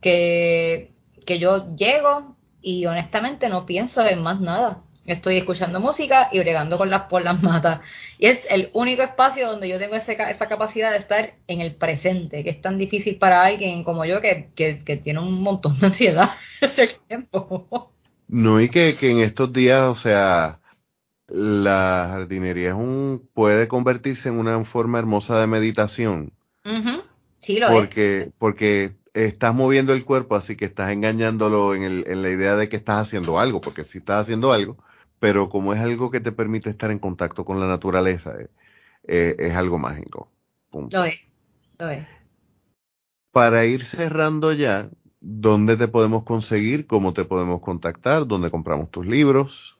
que, 0.00 0.90
que 1.26 1.38
yo 1.38 1.76
llego 1.76 2.34
y 2.62 2.86
honestamente 2.86 3.48
no 3.48 3.66
pienso 3.66 4.06
en 4.06 4.22
más 4.22 4.40
nada. 4.40 4.78
Estoy 5.06 5.38
escuchando 5.38 5.80
música 5.80 6.28
y 6.32 6.38
bregando 6.38 6.76
con 6.78 6.90
las 6.90 7.02
por 7.02 7.22
las 7.22 7.42
matas. 7.42 7.80
Y 8.18 8.26
es 8.26 8.48
el 8.50 8.68
único 8.72 9.02
espacio 9.02 9.48
donde 9.48 9.68
yo 9.68 9.78
tengo 9.78 9.94
esa 9.94 10.48
capacidad 10.48 10.90
de 10.90 10.98
estar 10.98 11.30
en 11.46 11.60
el 11.60 11.72
presente, 11.72 12.42
que 12.42 12.50
es 12.50 12.60
tan 12.60 12.76
difícil 12.76 13.16
para 13.16 13.44
alguien 13.44 13.84
como 13.84 14.04
yo 14.04 14.20
que, 14.20 14.48
tiene 15.04 15.20
un 15.20 15.40
montón 15.40 15.78
de 15.78 15.86
ansiedad 15.86 16.30
el 16.76 16.90
tiempo. 17.06 17.88
No, 18.26 18.60
y 18.60 18.68
que, 18.68 18.96
en 19.00 19.18
estos 19.18 19.52
días, 19.52 19.82
o 19.84 19.94
sea, 19.94 20.58
la 21.28 22.08
jardinería 22.10 22.70
es 22.70 22.74
un, 22.74 23.28
puede 23.32 23.68
convertirse 23.68 24.28
en 24.28 24.38
una 24.38 24.64
forma 24.64 24.98
hermosa 24.98 25.38
de 25.40 25.46
meditación. 25.46 26.32
Sí, 27.38 27.60
lo 27.60 27.68
porque, 27.68 28.22
es. 28.22 28.28
Porque 28.36 28.96
estás 29.14 29.54
moviendo 29.54 29.92
el 29.92 30.04
cuerpo, 30.04 30.34
así 30.34 30.56
que 30.56 30.64
estás 30.64 30.90
engañándolo 30.90 31.74
en, 31.74 31.84
el, 31.84 32.04
en 32.08 32.22
la 32.22 32.30
idea 32.30 32.56
de 32.56 32.68
que 32.68 32.76
estás 32.76 33.06
haciendo 33.06 33.38
algo, 33.38 33.60
porque 33.60 33.84
si 33.84 33.98
estás 33.98 34.22
haciendo 34.22 34.52
algo, 34.52 34.76
pero 35.20 35.48
como 35.48 35.72
es 35.72 35.80
algo 35.80 36.10
que 36.10 36.20
te 36.20 36.32
permite 36.32 36.70
estar 36.70 36.90
en 36.90 36.98
contacto 36.98 37.44
con 37.44 37.60
la 37.60 37.66
naturaleza, 37.66 38.34
eh, 38.38 38.48
eh, 39.06 39.36
es 39.38 39.54
algo 39.54 39.78
mágico. 39.78 40.30
Punto. 40.70 40.98
Lo 40.98 41.04
es, 41.04 41.18
lo 41.78 41.88
es. 41.88 42.06
Para 43.32 43.64
ir 43.64 43.84
cerrando 43.84 44.52
ya, 44.52 44.88
¿dónde 45.20 45.76
te 45.76 45.88
podemos 45.88 46.24
conseguir? 46.24 46.86
¿Cómo 46.86 47.12
te 47.12 47.24
podemos 47.24 47.60
contactar? 47.60 48.26
¿Dónde 48.26 48.50
compramos 48.50 48.90
tus 48.90 49.06
libros? 49.06 49.78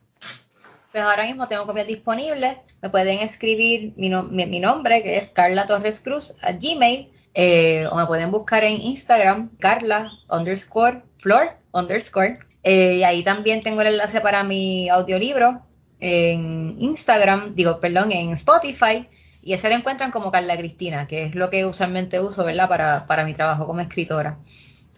Pues 0.93 1.05
ahora 1.05 1.27
mismo 1.27 1.47
tengo 1.49 1.67
copias 1.67 1.87
disponibles. 1.87 2.57
Me 2.83 2.91
pueden 2.91 3.21
escribir 3.21 3.93
mi, 3.97 4.11
mi, 4.47 4.61
nombre, 4.61 5.03
que 5.03 5.19
es 5.19 5.31
Carla 5.31 5.67
Torres 5.67 6.01
Cruz, 6.01 6.35
a 6.43 6.53
Gmail, 6.53 7.11
eh, 7.35 7.87
o 7.91 7.97
me 7.97 8.07
pueden 8.07 8.31
buscar 8.31 8.65
en 8.65 8.81
Instagram, 8.81 9.51
Carla 9.59 10.11
underscore 10.31 11.03
Flor 11.19 11.51
underscore 11.73 12.39
eh, 12.63 12.97
y 12.97 13.05
ahí 13.05 13.23
también 13.23 13.61
tengo 13.61 13.81
el 13.81 13.89
enlace 13.89 14.21
para 14.21 14.45
mi 14.45 14.89
audiolibro 14.89 15.63
en 16.01 16.77
Instagram, 16.79 17.55
digo, 17.55 17.81
perdón, 17.81 18.13
en 18.13 18.31
Spotify. 18.33 19.09
Y 19.43 19.53
ese 19.53 19.69
lo 19.69 19.77
encuentran 19.77 20.11
como 20.11 20.31
Carla 20.31 20.57
Cristina, 20.57 21.07
que 21.07 21.25
es 21.25 21.35
lo 21.35 21.49
que 21.51 21.65
usualmente 21.65 22.21
uso, 22.21 22.45
¿verdad? 22.45 22.69
Para, 22.69 23.07
para 23.07 23.25
mi 23.25 23.35
trabajo 23.35 23.67
como 23.67 23.81
escritora. 23.81 24.37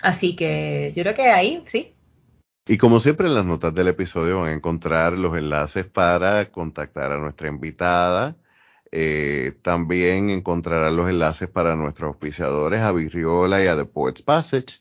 Así 0.02 0.34
que 0.34 0.92
yo 0.96 1.02
creo 1.02 1.14
que 1.14 1.30
ahí, 1.30 1.62
sí. 1.66 1.92
Y 2.66 2.78
como 2.78 3.00
siempre 3.00 3.26
en 3.26 3.34
las 3.34 3.44
notas 3.44 3.74
del 3.74 3.88
episodio 3.88 4.40
van 4.40 4.50
a 4.50 4.52
encontrar 4.52 5.18
los 5.18 5.36
enlaces 5.36 5.86
para 5.86 6.50
contactar 6.50 7.12
a 7.12 7.18
nuestra 7.18 7.48
invitada. 7.48 8.36
Eh, 8.92 9.54
también 9.62 10.30
encontrarán 10.30 10.96
los 10.96 11.08
enlaces 11.08 11.48
para 11.48 11.76
nuestros 11.76 12.08
auspiciadores, 12.08 12.80
a 12.80 12.92
Virriola 12.92 13.62
y 13.62 13.66
a 13.66 13.76
The 13.76 13.84
Poets 13.84 14.22
Passage. 14.22 14.80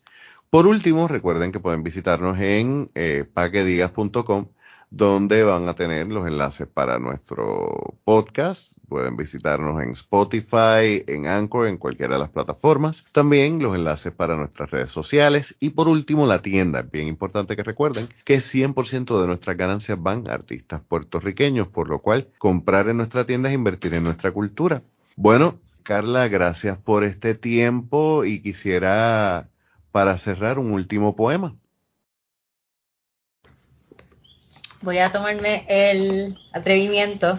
Por 0.50 0.66
último, 0.66 1.08
recuerden 1.08 1.52
que 1.52 1.60
pueden 1.60 1.84
visitarnos 1.84 2.40
en 2.40 2.90
eh, 2.96 3.24
paquedigas.com, 3.32 4.48
donde 4.90 5.44
van 5.44 5.70
a 5.70 5.76
tener 5.76 6.08
los 6.08 6.28
enlaces 6.28 6.68
para 6.68 6.98
nuestro 6.98 8.00
podcast. 8.04 8.72
Pueden 8.88 9.16
visitarnos 9.16 9.80
en 9.84 9.92
Spotify, 9.92 11.04
en 11.06 11.28
Anchor, 11.28 11.68
en 11.68 11.78
cualquiera 11.78 12.16
de 12.16 12.22
las 12.22 12.32
plataformas. 12.32 13.06
También 13.12 13.62
los 13.62 13.76
enlaces 13.76 14.12
para 14.12 14.36
nuestras 14.36 14.72
redes 14.72 14.92
sociales. 14.92 15.56
Y 15.60 15.70
por 15.70 15.88
último, 15.88 16.26
la 16.26 16.42
tienda. 16.42 16.80
Es 16.80 16.90
bien 16.90 17.08
importante 17.08 17.56
que 17.56 17.62
recuerden 17.62 18.10
que 18.26 18.40
100% 18.40 19.22
de 19.22 19.28
nuestras 19.28 19.56
ganancias 19.56 20.02
van 20.02 20.28
a 20.28 20.34
artistas 20.34 20.82
puertorriqueños, 20.82 21.68
por 21.68 21.90
lo 21.90 22.00
cual 22.00 22.28
comprar 22.40 22.90
en 22.90 22.98
nuestra 22.98 23.24
tienda 23.24 23.50
es 23.50 23.56
invertir 23.56 23.94
en 23.94 24.04
nuestra 24.04 24.32
cultura. 24.32 24.82
Bueno, 25.16 25.60
Carla, 25.84 26.28
gracias 26.28 26.80
por 26.80 27.04
este 27.04 27.36
tiempo 27.36 28.26
y 28.26 28.40
quisiera 28.40 29.48
para 29.92 30.18
cerrar 30.18 30.60
un 30.60 30.72
último 30.72 31.16
poema. 31.16 31.56
Voy 34.82 35.00
a 35.00 35.12
tomarme 35.12 35.66
el 35.68 36.38
atrevimiento 36.54 37.38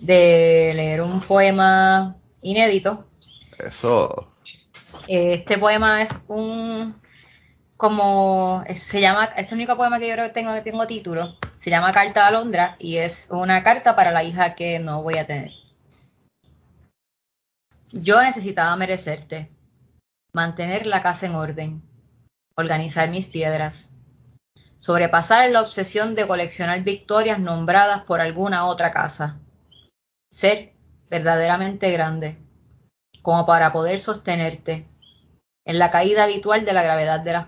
de 0.00 0.72
leer 0.74 1.02
un 1.02 1.20
poema 1.20 2.14
inédito. 2.42 3.04
Eso. 3.58 4.32
Este 5.08 5.58
poema 5.58 6.02
es 6.02 6.10
un 6.28 6.94
como 7.76 8.64
se 8.74 9.00
llama, 9.00 9.26
es 9.36 9.48
el 9.48 9.56
único 9.56 9.76
poema 9.76 9.98
que 9.98 10.08
yo 10.08 10.14
creo 10.14 10.26
que 10.28 10.32
tengo 10.32 10.54
que 10.54 10.62
tengo 10.62 10.86
título. 10.86 11.34
Se 11.58 11.70
llama 11.70 11.92
Carta 11.92 12.24
a 12.24 12.28
Alondra 12.28 12.76
y 12.78 12.96
es 12.96 13.28
una 13.30 13.62
carta 13.62 13.94
para 13.94 14.12
la 14.12 14.24
hija 14.24 14.54
que 14.54 14.78
no 14.78 15.02
voy 15.02 15.18
a 15.18 15.26
tener. 15.26 15.50
Yo 17.92 18.22
necesitaba 18.22 18.74
merecerte, 18.76 19.48
mantener 20.36 20.86
la 20.86 21.02
casa 21.02 21.24
en 21.24 21.34
orden, 21.34 21.82
organizar 22.56 23.08
mis 23.08 23.28
piedras, 23.28 23.88
sobrepasar 24.78 25.50
la 25.50 25.62
obsesión 25.62 26.14
de 26.14 26.26
coleccionar 26.26 26.82
victorias 26.82 27.38
nombradas 27.38 28.02
por 28.02 28.20
alguna 28.20 28.66
otra 28.66 28.92
casa, 28.92 29.38
ser 30.30 30.72
verdaderamente 31.08 31.90
grande, 31.90 32.36
como 33.22 33.46
para 33.46 33.72
poder 33.72 33.98
sostenerte 33.98 34.84
en 35.64 35.78
la 35.78 35.90
caída 35.90 36.24
habitual 36.24 36.66
de 36.66 36.72
la 36.74 36.82
gravedad 36.82 37.20
de 37.20 37.32
las 37.32 37.44